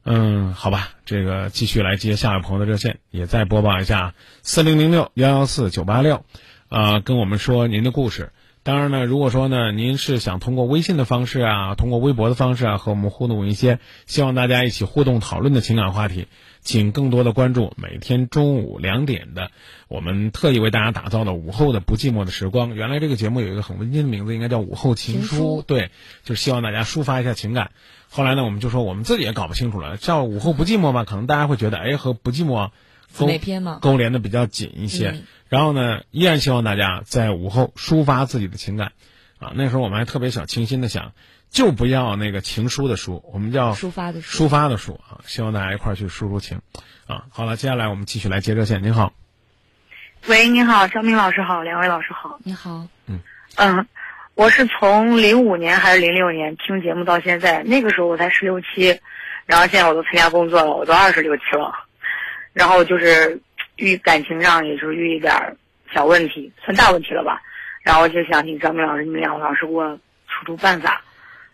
[0.06, 6.26] 嗯，好吧，这个继续来接下一位朋友的热线，也再播报一下四零零六幺幺四九八六，
[6.68, 8.34] 呃，跟我们说您的故事。
[8.64, 16.28] 当然呢，如果说呢，您是想通过微信的方式啊，通过微博的方式啊，和我们互动一些，希望大家一起互动讨论的情感话题，
[16.64, 19.52] 请更多的关注每天中午两点的
[19.88, 22.74] 我们特意为大家打造的午后的不寂寞的时光。
[22.74, 25.92] 原来这个节目有一个很温馨的名字，应该叫午后情书，对，
[26.24, 27.72] 就是希望大家抒发一下情感。
[28.10, 32.70] 后来呢，我们就说我们自己也搞不清楚了，叫午后不寂寞吧，可能大家会觉得，哎，和不寂寞
[33.18, 33.28] 勾
[33.80, 35.22] 勾连的比较紧一些。
[35.50, 38.94] 然后呢，依然希望大家在午后抒发自己的情感，
[39.38, 41.12] 啊，那时候我们还特别小清新的想，
[41.54, 46.60] 就不要那个情书的书，我们叫抒发的书，抒发的书啊，希望大家一块儿去抒抒情，
[47.08, 49.14] 啊，好了，接下来我们继续来接热线，您好，
[50.28, 53.22] 喂，你好，张明老师好，两位老师好，你好，嗯
[53.56, 53.88] 嗯，
[54.36, 59.00] 我是从零五年还是零六年听节目到现在，那个时候我才十六七，
[59.46, 61.72] 然后现在我都参加工作了，我都二十六七了，
[62.52, 63.40] 然后就是。
[63.76, 65.58] 遇感情上也就是遇一点
[65.92, 67.42] 小问题，算大问题了吧。
[67.82, 69.98] 然后我就想请张明老师，你们两位老师给我
[70.28, 71.02] 出出办法。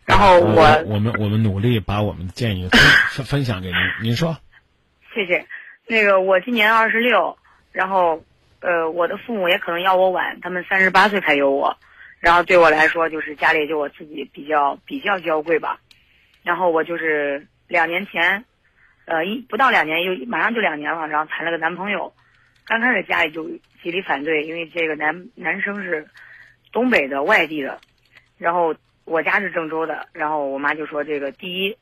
[0.10, 2.68] 然后我我我们我们努力把我们的建议
[3.12, 4.36] 分 分享给您，您说。
[5.14, 5.45] 谢谢。
[5.86, 7.38] 那个我今年二十六，
[7.72, 8.24] 然后
[8.60, 11.78] 呃，我的父母也可能要我晚，他们三十八岁才有我，
[12.20, 15.80] 然后对我来说就是家里就我自己比较比较娇贵吧。
[16.41, 18.43] 然后我就是两年前，
[19.05, 22.12] 呃，一不到两年又马上就两年了，然后谈了个男朋友。
[22.66, 23.47] 刚开始家里就
[23.84, 26.07] 极力反对，因为这个男男生是
[26.72, 27.80] 东北的外地的，
[28.39, 28.76] 然后
[29.10, 31.76] 我家是郑州的，然后我妈就说这个第一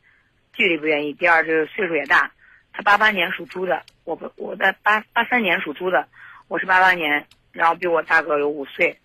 [0.53, 2.31] 距离不愿意，第二这个岁数也大。
[2.71, 6.07] 他八八年属猪的，我不我在八八三年属猪的，
[6.47, 8.97] 我是八八年，然后比我大个有五岁，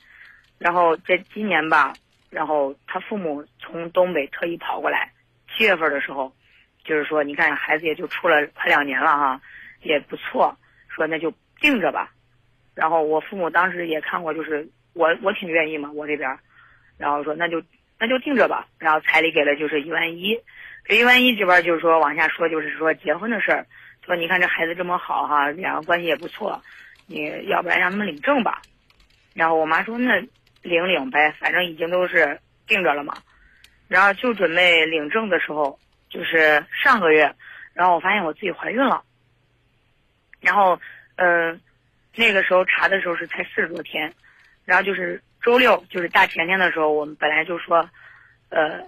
[0.58, 1.92] 然后这今年吧，
[2.30, 5.10] 然后他父母从东北特意跑过来，
[5.48, 6.32] 七月份的时候，
[6.84, 9.40] 就是说你看孩子也就出了快两年了哈，
[9.82, 10.56] 也不错，
[10.88, 12.12] 说那就定着吧，
[12.72, 16.38] 然后我父母当时也看过，就是我我挺愿意嘛，我这边，
[16.98, 17.60] 然后说那就
[18.02, 20.36] 那就定着吧，然后彩礼给了就是一万一。
[20.84, 23.64] 给一万一这边就是说往下说，就是说结婚的事儿，
[24.04, 26.60] 说你看这孩子这么好哈，两个关系也不错，
[27.06, 28.60] 你要不然让他们领证吧。
[29.34, 30.16] 然后我妈说那
[30.62, 33.14] 领领呗，反正已经都是定着了嘛。
[33.86, 35.78] 然后就准备领证的时候，
[36.08, 37.32] 就是上个月，
[37.72, 39.04] 然后我发现我自己怀孕了。
[40.40, 40.80] 然后
[41.14, 41.60] 嗯，
[42.16, 44.12] 那个时候查的时候是才四十多天，
[44.64, 47.88] 然后就是周六就是大前天的时候，我们本来就说，
[48.48, 48.80] 呃，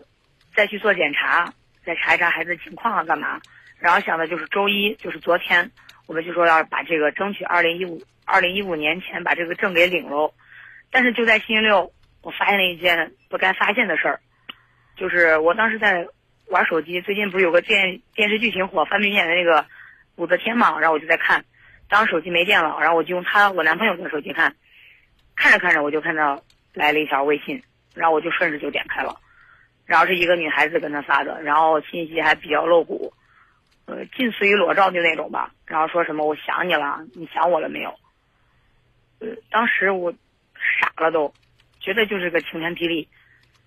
[0.54, 1.52] 再去做检查。
[1.86, 3.38] 再查一查孩子的情况啊，干嘛？
[3.78, 5.70] 然后想的就是周一，就是昨天，
[6.06, 10.32] 我们就说要把这个争取二零一五二零一五年前把这个证给领喽。
[10.90, 11.92] 但是就在星期六，
[12.22, 14.20] 我发现了一件不该发现的事儿，
[14.96, 16.06] 就是我当时在
[16.46, 19.66] 玩手机，最近不是有个电电视剧挺火，范冰冰演的那个
[20.16, 21.44] 武则天嘛，然后我就在看，
[21.90, 24.56] 当时手机没电了，然后我就用他我男朋友的手机看，
[25.36, 27.62] 看着看着我就看到来了一条微信，
[27.94, 29.14] 然后我就顺势就点开了。
[29.86, 33.12] 然后是一个女孩子跟他发的，然后信息还比较露骨，
[33.84, 35.52] 呃，近似于裸照的那种吧。
[35.66, 37.94] 然后说什么“我想你了，你想我了没有？”
[39.20, 40.12] 呃，当时我
[40.80, 41.32] 傻了都，
[41.80, 43.06] 觉得就是个晴天霹雳，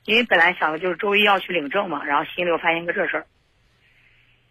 [0.06, 3.28] 因为本来想的就是周一要去领证嘛，然后心里又发现个这事儿。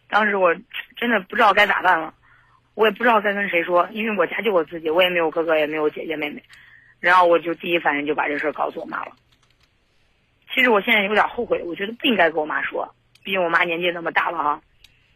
[0.09, 0.55] 当时我
[0.97, 2.15] 真的不知道该咋办了，
[2.75, 6.41] 我也不知道该跟谁说，因为我家就我自己，我也没有哥哥，也没有姐姐妹妹，
[7.01, 9.13] 然后我就第一反应就把这事儿告诉我妈了。
[10.55, 14.61] 其实我现在有点后悔，我觉得不应该跟我妈说，毕竟我妈年纪那么大了哈。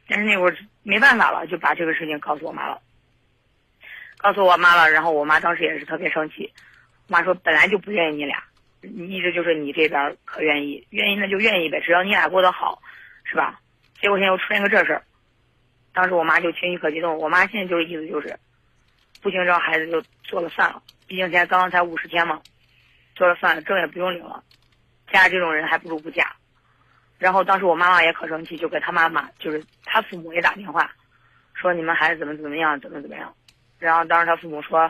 [0.06, 2.80] 但是那会儿没办法了，就把这个事情告诉我妈了。
[4.18, 6.52] 告诉我妈了，然后我妈当时也是特别生气。
[7.08, 8.42] 我妈说本来就不愿意你俩，
[8.82, 12.82] 一直就是你这边可愿意，愿意那就愿意呗，只要你俩过得好，
[13.24, 13.60] 是吧？
[14.00, 15.02] 结果现在又出现个这事儿，
[15.94, 17.16] 当时我妈就情绪可激动。
[17.16, 18.36] 我妈现在就是意思就是，
[19.22, 22.40] 不行，让孩子就做了算了，毕竟现在刚刚才五十天嘛，
[23.16, 24.44] 做了算了，证也不用领了。
[25.12, 26.36] 嫁这种人还不如不嫁，
[27.18, 30.88] 然后当时我妈妈也可生气，就给他妈妈，就是他父母也打电话，
[31.52, 33.34] 说你们孩子怎么怎么样，怎么怎么样。
[33.80, 34.88] 然后当时他父母说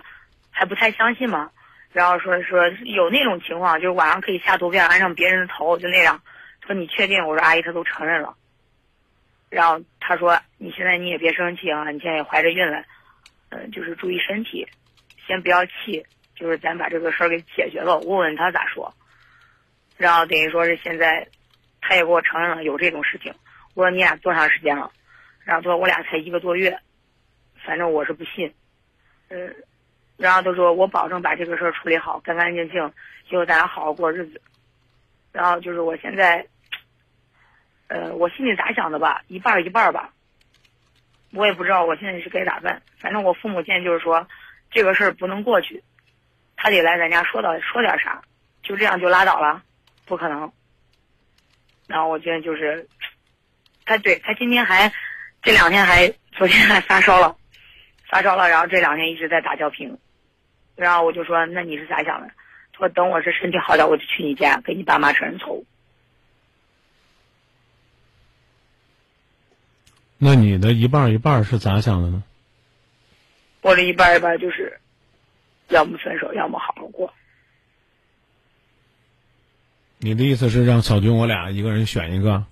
[0.51, 1.51] 还不太相信嘛，
[1.91, 6.21] 然后说说有那种情况，就是晚上可以下图片安上别人的头，就那样。
[6.67, 7.27] 说你确定？
[7.27, 8.37] 我说阿姨，他都承认了。
[9.49, 12.85] 然后他说你现在你也别生气啊，你现在也怀着孕了，
[13.49, 14.69] 嗯，就是注意身体，
[15.31, 16.05] 先不要气，
[16.35, 17.97] 就是咱把这个事儿给解决了。
[18.01, 18.93] 我问他咋说。
[19.97, 21.25] 然后等于说是现在，
[21.81, 23.33] 他也给我承认了有这种事情。
[23.75, 24.91] 我说你俩多长时间了？
[25.45, 26.77] 然后他说我俩才一个多月，
[27.65, 28.53] 反正我是不信。
[29.29, 29.55] 嗯，
[30.17, 32.93] 然后他说我保证把这个事儿处理好，干干净净，
[33.29, 34.43] 以后咱俩好好过日子。
[35.31, 36.45] 然后就是我现在，
[37.87, 40.13] 呃，我心里咋想的吧，一半一半吧。
[41.33, 42.83] 我也不知道我现在是该咋办。
[42.99, 44.27] 反正我父母现在就是说，
[44.71, 45.83] 这个事儿不能过去，
[46.57, 48.23] 他得来咱家说到说点啥，
[48.63, 49.63] 就这样就拉倒了。
[50.07, 50.53] 不可能。
[51.87, 52.89] 然后我觉得就是，
[53.85, 54.93] 他对他今天还，
[55.43, 57.37] 这两天还昨天还发烧了，
[58.09, 59.99] 发烧了，然后这两天一直在打吊瓶。
[60.77, 62.31] 然后我就说：“那你是咋想的？”
[62.73, 65.67] 他说：“等我这身体好点，我就去你家给你爸妈承认错误。”
[70.17, 72.23] 那你的一半一半是咋想的呢？
[73.63, 74.79] 我的一半一半就是，
[75.69, 77.13] 要么分手，要么好好过。
[79.99, 82.43] 你的意思是让小军我俩一个人选一个？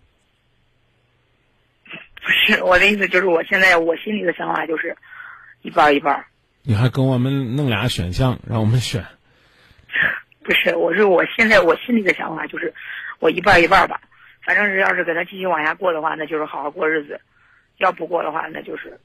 [2.20, 4.96] 不是，我的意思就是我现在我心里的想法就是
[5.62, 6.24] 一半一半。
[6.62, 9.04] 你还跟我们弄俩选项让我们选？
[10.44, 12.74] 不是，我是我现在我心里的想法就是
[13.18, 14.00] 我一半一半吧。
[14.44, 17.18] 反正是要是跟他继续往下过的话，那就是好好过日子；
[17.78, 18.98] 要不过的话，那就是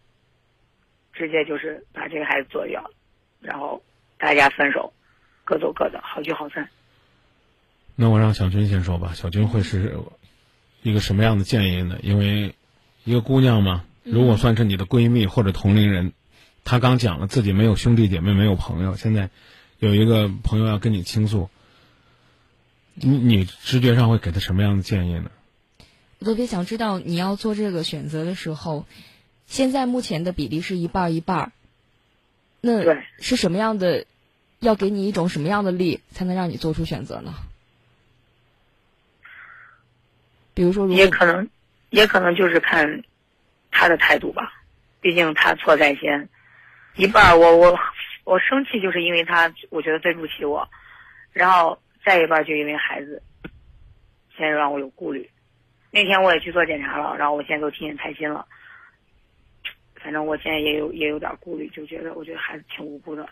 [1.14, 2.92] 直接就是把这个孩子做掉，
[3.40, 3.82] 然后
[4.18, 4.94] 大家分手。
[5.46, 6.70] 各走各的，好聚好散。
[7.98, 10.00] 那我让小军先说吧，小军会是
[10.84, 12.00] 一个什么样的建议呢？
[12.02, 12.56] 因为
[13.04, 16.14] 一个姑娘嘛，如果算是你的闺蜜或者同龄人，
[16.64, 19.32] 她刚讲了自己没有兄弟姐妹，没有朋友，现在
[19.80, 21.50] 有一个朋友要跟你倾诉，
[22.94, 25.30] 你你直觉上会给她什么样的建议呢？
[26.20, 28.86] 我特别想知道你要做这个选择的时候，
[29.46, 31.52] 现在目前的比例是一半儿一半儿，
[32.62, 34.06] 那是什么样的？
[34.60, 37.34] 要给你一种什么样的力，才能让你做出选择呢？
[40.54, 41.50] 比如说，也可能，
[41.90, 43.04] 也可能就是看
[43.72, 44.54] 他的态度吧。
[45.02, 46.30] 毕竟他错在先，
[46.96, 47.78] 一半儿我我
[48.24, 50.70] 我生气，就是因为他我觉得对不起我，
[51.34, 53.22] 然后再一半儿就因为孩子，
[54.38, 55.30] 现在让我有顾虑。
[55.92, 58.48] 那天我也去做检查了，然后我现在都替你开心了。
[60.04, 63.26] 反正我现在也有也有点顾虑，就觉得我觉得孩子挺无辜的。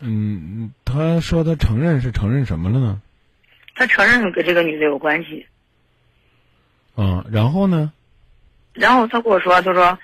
[0.00, 3.00] 嗯，他说他承认是承认什么了呢？
[3.74, 5.46] 他承认跟这个女的有关系。
[6.96, 7.90] 嗯，然后呢？
[8.74, 9.98] 然后他跟我说：“他说，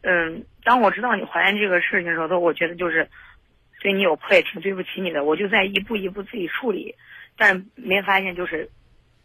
[0.00, 3.06] 嗯，当我知道你怀孕这个事情的时候，他我觉得就是
[3.80, 5.24] 对你有愧，也挺对不起你的。
[5.24, 6.94] 我就在一步一步自己处理，
[7.36, 8.70] 但是没发现就是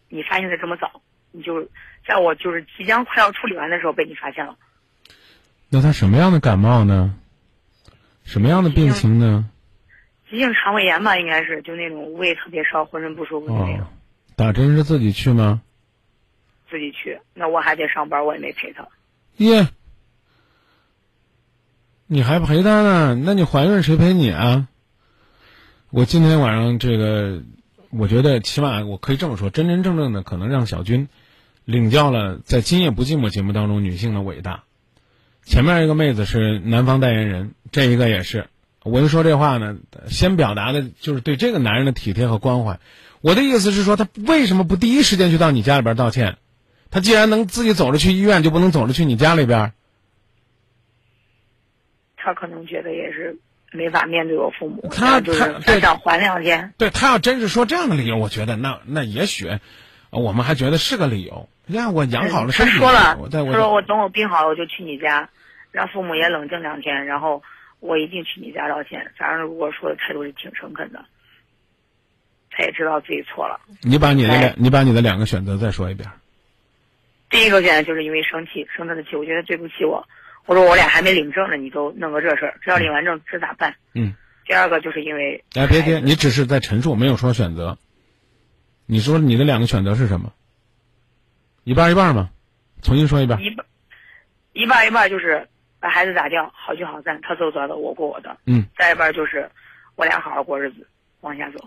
[0.09, 1.65] 你发现的这么早，你就
[2.05, 4.57] 在我就是即将快要处理完的时候被你发现了。
[5.69, 7.15] 那他什么样的感冒呢？
[8.23, 9.49] 什么样的病情呢？
[10.29, 13.87] 急性肠胃炎吧，应该是就那种胃特别烧，浑身不舒服的那种。
[14.35, 15.61] 打针是自己去吗？
[16.69, 18.87] 自己去，那我还得上班，我也没陪他。
[19.37, 19.67] 耶，
[22.05, 23.15] 你还陪他呢？
[23.15, 24.67] 那你怀孕谁陪你啊？
[25.89, 27.41] 我今天晚上这个，
[27.89, 31.07] 我觉得起码我可以这么说，真真正正的可能让小军
[31.65, 34.63] 领教了在《今夜不寂寞》节目当中女性的伟大。
[35.49, 38.45] 前面一个妹子是男方代言人，这一个也是。
[38.83, 39.77] 我就说这话呢，
[40.07, 42.79] 先表达的就是对这个男人的体贴和关怀。
[43.21, 46.37] 我的意思是说，他为什么不第一时间就到你家里边道歉？
[46.91, 49.73] 他既然能自己走着去医院，就不能走着去你家里边？
[52.15, 53.39] 他可能觉得也是
[53.71, 56.75] 没法面对我父母，他就是他想缓两天。
[56.77, 59.49] 对他要真是说这样的理由，我觉得那那也许
[60.11, 61.49] 我们还觉得是个理由。
[61.65, 65.29] 你看我养好了身体，他说了，他说我等我病好了我就去你家，
[65.71, 67.43] 让父母也冷静两天，然后
[67.79, 69.11] 我一定去你家道歉。
[69.17, 71.05] 反正如果说的态度是挺诚恳的，
[72.49, 73.59] 他也知道自己错了。
[73.81, 76.09] 你把你的两，你把你的两个选择再说一遍。
[77.29, 80.07] 第一个选择就是因为生气，生他的气，我觉得对不起我。
[80.45, 83.75] 我说我俩还没领证呢，你都弄个这事儿，这要领完证这咋办？
[83.93, 84.15] 嗯。
[84.45, 87.77] 第二个就是因为哎，别别，你只是在陈述，没有说选择。
[88.87, 90.33] 你说你的两个选择是什么？
[91.63, 92.31] 一半一半吗？
[92.81, 93.39] 重新说一遍。
[93.43, 93.65] 一半，
[94.53, 95.47] 一半一半就是
[95.79, 98.37] 把孩子打掉，好聚好散，他走他的，我过我的。
[98.45, 98.65] 嗯。
[98.77, 99.49] 再一半就是
[99.95, 100.87] 我俩好好过日子，
[101.21, 101.59] 往下走。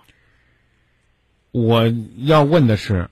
[1.50, 1.84] 我
[2.18, 3.08] 要问的是，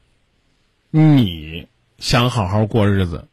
[0.90, 1.68] 你。
[1.98, 3.28] 想好好过日子，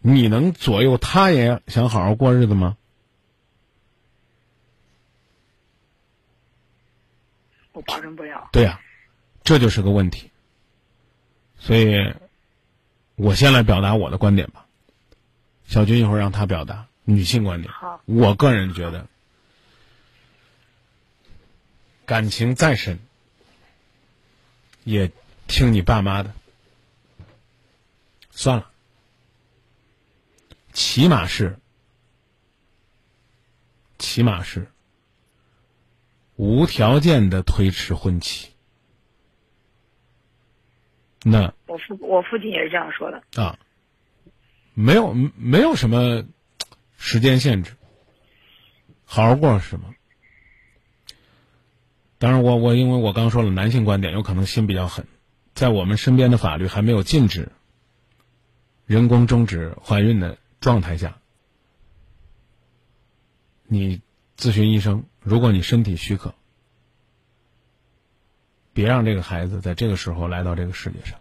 [0.00, 2.76] 你能左右他也想好好过日子吗？
[7.72, 8.50] 我保证不了。
[8.52, 8.78] 对呀，
[9.42, 10.30] 这就是个问题。
[11.56, 12.12] 所以，
[13.16, 14.66] 我先来表达我的观点吧。
[15.64, 17.72] 小军一会儿让他表达女性观点。
[17.72, 18.00] 好。
[18.04, 19.06] 我个人觉得，
[22.06, 22.98] 感情再深，
[24.84, 25.10] 也
[25.46, 26.32] 听你爸妈的。
[28.30, 28.70] 算了，
[30.72, 31.58] 起码是，
[33.98, 34.66] 起码是
[36.36, 38.50] 无条件的推迟婚期。
[41.22, 43.58] 那我父我父亲也是这样说的啊，
[44.72, 46.24] 没有没有什么
[47.02, 47.72] 时间限制，
[49.06, 49.94] 好好过是什么？
[52.18, 55.08] 当然，我我因为我刚说了男性观点，有可能心比较狠，
[55.54, 57.50] 在我们身边的法律还没有禁止。
[58.84, 61.18] 人工终止怀孕的状态下，
[63.64, 64.02] 你
[64.36, 66.34] 咨询医生，如果你身体许可，
[68.74, 71.18] 别让这个孩子在这个时候来到这个世界上。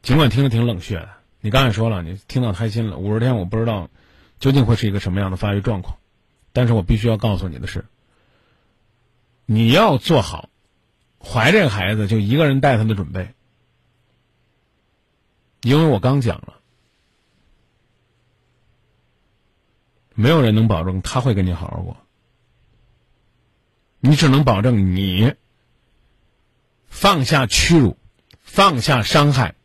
[0.00, 2.98] 尽管听着挺冷血的，你刚才说了，你听到开心了。
[2.98, 3.90] 五十天我不知道
[4.40, 5.98] 究竟会是一个什么样的发育状况，
[6.52, 7.86] 但是我必须要告诉你的是，
[9.46, 10.48] 你要做好
[11.20, 13.34] 怀这个孩子就一个人带他的准备。
[15.62, 16.60] 因为我刚讲了，
[20.14, 21.96] 没有人能保证他会跟你好好过，
[24.00, 25.34] 你只能保证你
[26.86, 27.96] 放下屈辱，
[28.40, 29.56] 放下伤害，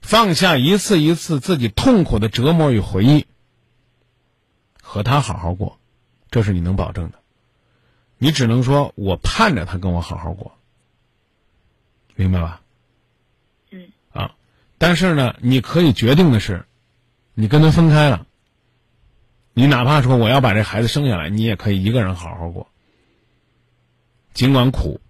[0.00, 3.26] 放下一次一次自己痛苦的折磨与回忆，
[4.82, 5.78] 和他好好过，
[6.30, 7.18] 这是你能保证的。
[8.16, 10.56] 你只能说我盼着他跟我好好过，
[12.16, 12.62] 明白吧？
[13.70, 13.88] 嗯。
[14.12, 14.34] 啊，
[14.78, 16.64] 但是呢，你可以决定的是，
[17.34, 18.26] 你跟他分开了，
[19.52, 22.68] 你哪怕说我要把这孩子生下来，你也可以一个人好好过，
[24.32, 25.00] 尽管苦，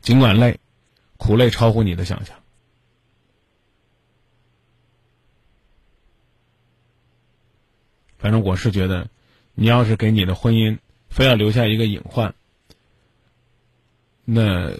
[0.00, 0.58] 尽管累，
[1.18, 2.39] 苦累超乎你的想象。
[8.20, 9.08] 反正我是觉得，
[9.54, 10.78] 你要是给你的婚姻
[11.08, 12.34] 非要留下一个隐患，
[14.26, 14.72] 那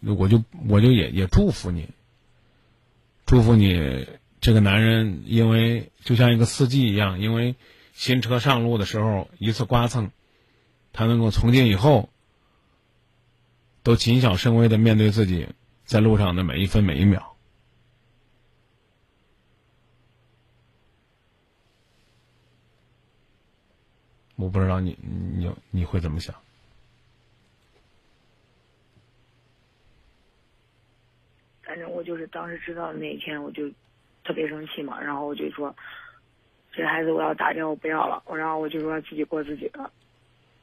[0.00, 1.88] 我就我就也也祝福你，
[3.24, 4.06] 祝福你
[4.42, 7.54] 这个男人，因为就像一个司机一样，因为
[7.94, 10.10] 新车上路的时候一次刮蹭，
[10.92, 12.10] 他能够从今以后
[13.82, 15.48] 都谨小慎微的面对自己
[15.86, 17.31] 在路上的每一分每一秒。
[24.42, 26.34] 我不知道你你你会怎么想？
[31.62, 33.70] 反正我就是当时知道的那一天，我就
[34.24, 35.74] 特别生气嘛，然后我就说，
[36.72, 38.20] 这孩子我要打掉，我不要了。
[38.26, 39.88] 我然后我就说自己过自己的，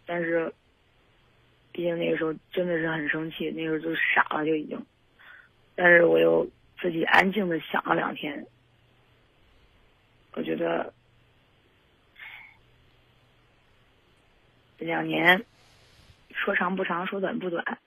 [0.05, 0.53] 但是，
[1.71, 4.77] 毕竟那个时候真的是很生气，那个时候就傻了就已经。
[5.73, 6.45] 但是我又
[6.81, 8.45] 自己安静的想了两天，
[10.33, 10.93] 我觉得。
[14.79, 15.45] 两年，
[16.31, 17.77] 说长不长，说短不短，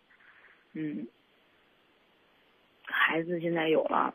[0.72, 1.06] 嗯，
[2.84, 4.14] 孩子现在有了，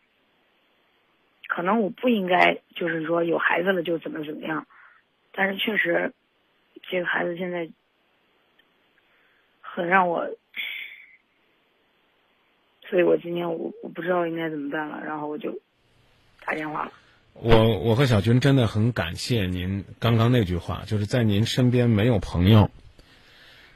[1.47, 4.67] 可能我不应该就是说有孩子了就怎么怎么样，
[5.31, 6.13] 但是确实，
[6.83, 7.69] 这个孩子现在
[9.61, 10.29] 很让我，
[12.85, 15.59] 所以我今天我我不知道应该怎么办了，然后我就
[16.45, 16.91] 打电话了。
[17.39, 22.71] 我我和小军真的很感谢您刚刚那句话，就是在您身边没有朋友，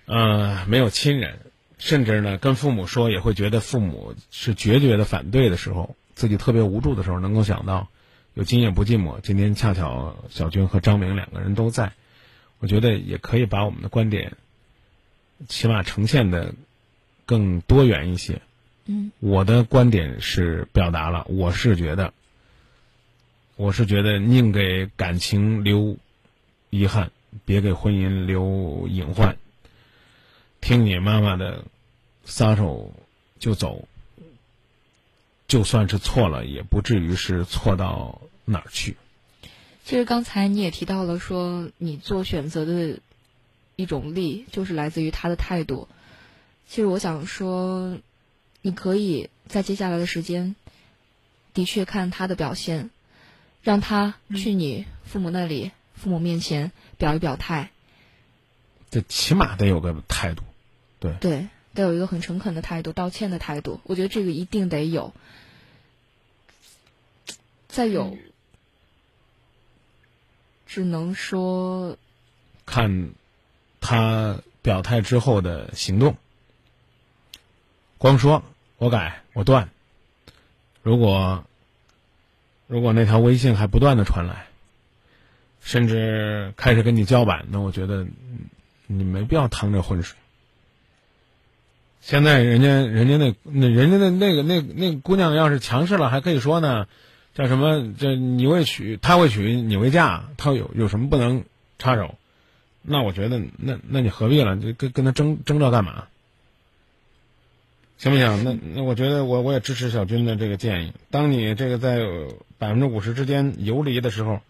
[0.05, 1.39] 呃，没有亲人，
[1.77, 7.88] 甚至呢跟父母说也会觉得父母是决绝的反对的时候，自己特别无助的时候，能够想到
[8.33, 11.91] 有今夜不寂寞，今天恰巧小军和张明两个人都在，
[12.59, 14.38] 我觉得也可以把我们的观点，
[15.47, 16.55] 起码呈现的
[17.27, 18.41] 更多元一些。
[18.85, 22.11] 嗯，我的观点是表达了，我是觉得。
[23.61, 25.95] 我是觉得宁给感情留
[26.71, 27.11] 遗憾，
[27.45, 29.38] 别给婚姻留隐患。
[30.61, 31.63] 听你妈妈的，
[32.25, 32.91] 撒手
[33.38, 33.88] 就走，
[35.47, 38.97] 就算是错了，也不至于是错到哪儿去。
[39.85, 42.97] 其实刚才你也提到了，说你做选择的
[43.75, 45.88] 一种力，就是来自于他的态度。
[46.67, 47.99] 其实我想说，
[48.63, 50.55] 你可以在接下来的时间，
[51.53, 52.89] 的确看他的表现。
[53.61, 57.69] 让他去你父母那里，父母面前表一表态。
[58.89, 60.43] 这起码得有个态度，
[60.99, 61.13] 对。
[61.21, 63.79] 对，得有一个很诚恳的态度，道歉的态度。
[63.83, 65.13] 我觉得这个一定得有。
[67.67, 68.17] 再有，
[70.65, 71.97] 只能说
[72.65, 73.11] 看
[73.79, 76.17] 他表态之后的行动。
[77.99, 78.43] 光说
[78.77, 79.69] 我改我断，
[80.81, 81.45] 如果。
[82.72, 84.45] 如果那条微信还不断的传来，
[85.60, 88.07] 甚至开始跟你叫板，那我觉得
[88.88, 90.18] 你没必要趟这浑水。
[91.99, 96.88] 现在人家人家那那人家那那个那那姑娘要是强势了，还可以说呢，
[97.35, 97.93] 叫什么？
[97.99, 101.43] 这你未娶，他未娶，你未嫁，他有有什么不能
[101.77, 102.15] 插手？
[102.81, 104.56] 那我觉得，那那你何必了？
[104.56, 106.06] 就跟跟他争争这干嘛？
[108.02, 108.44] 行不行？
[108.44, 110.94] 那那我觉得我我也支持小军的这个建议。
[111.11, 111.99] 当你这个在
[112.57, 114.41] 百分之五十之间游离的时候，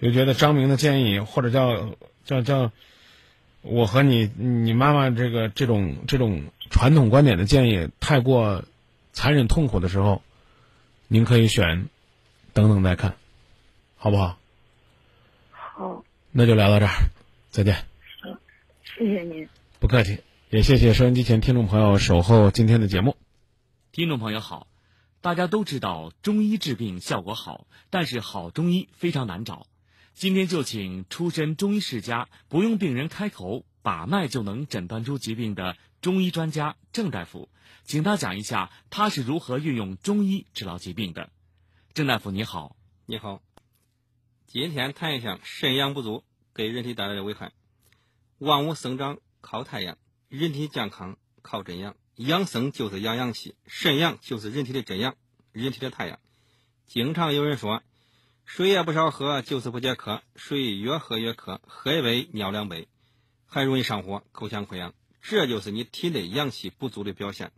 [0.00, 2.70] 就觉得张明的建议或者叫叫叫
[3.60, 8.62] 我和你你妈妈这个这种这种传统观点的建议太过
[9.12, 10.22] 残忍痛苦的时候，
[11.08, 11.88] 您可以选
[12.52, 13.16] 等等再看，
[13.96, 14.38] 好不好？
[15.50, 16.04] 好。
[16.30, 16.92] 那就聊到这儿，
[17.50, 17.74] 再见。
[18.22, 18.38] 行，
[18.96, 19.48] 谢谢您。
[19.80, 20.20] 不客气。
[20.52, 23.16] 也谢谢收音机前听众朋友守候今天的节目。
[23.90, 24.68] 听众朋友好，
[25.22, 29.66] 大家都知道中医治病效果好，但是好中医非常难找。
[30.12, 37.48] 今天就请出身中医世家、不用病人开口把脉就能诊断出疾病的中医专家郑大夫，
[37.84, 41.30] 请他讲一下他是如何运用中医治疗疾病的。
[41.94, 42.76] 郑大夫你好，
[43.06, 43.40] 你好。
[44.46, 47.52] 今天谈一下肾阳不足给人体带来的危害。
[48.36, 49.96] 万物生长靠太阳。
[50.32, 55.14] 人体健康靠真阳，养生就是养阳气，肾阳就是人体的真阳，
[55.52, 56.18] 人体的太阳。
[56.86, 57.82] 经常有人说，
[58.46, 62.88] 水也不少喝，就是不解渴，水越喝越渴，喝一杯尿两杯，
[63.44, 64.94] 还容易上火、口腔溃疡。
[65.20, 67.52] 这就是你体内阳气不足的表现。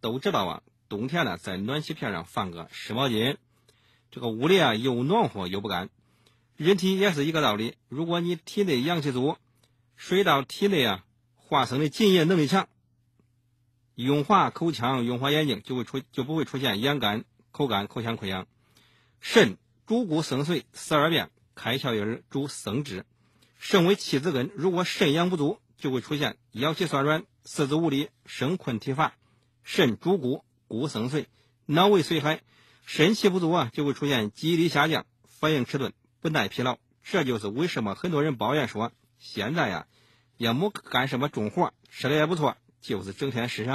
[0.00, 3.36] 都知道啊，冬天呢，在暖气片上放个湿毛巾，
[4.10, 5.90] 这个屋里啊又暖和又不干。
[6.56, 9.36] 人体也是一个道理，如果你体内阳气足，
[9.94, 11.04] 水到体内啊，
[11.48, 12.68] 化生的进液能力强，
[13.94, 18.46] 润滑口腔、润滑眼睛，就会出就不会出现眼干、口干、口腔溃疡。
[19.18, 19.56] 肾
[19.86, 23.06] 主骨生髓，十二便，开窍于耳，主生殖。
[23.58, 29.14] 肾为气之根，如果肾阳不足，就会出现腰膝酸软、四肢无力、生困体乏。
[29.64, 31.24] 肾主骨，骨生髓，
[31.64, 32.42] 脑为髓海。
[32.84, 36.78] 肾气不足啊，就会出现记忆力下降、反应迟钝、不耐疲劳。
[37.02, 39.86] 这就是为什么很多人抱怨说，现在呀，
[40.38, 43.66] 也没干什么重活，吃的也不错，就是整天身上。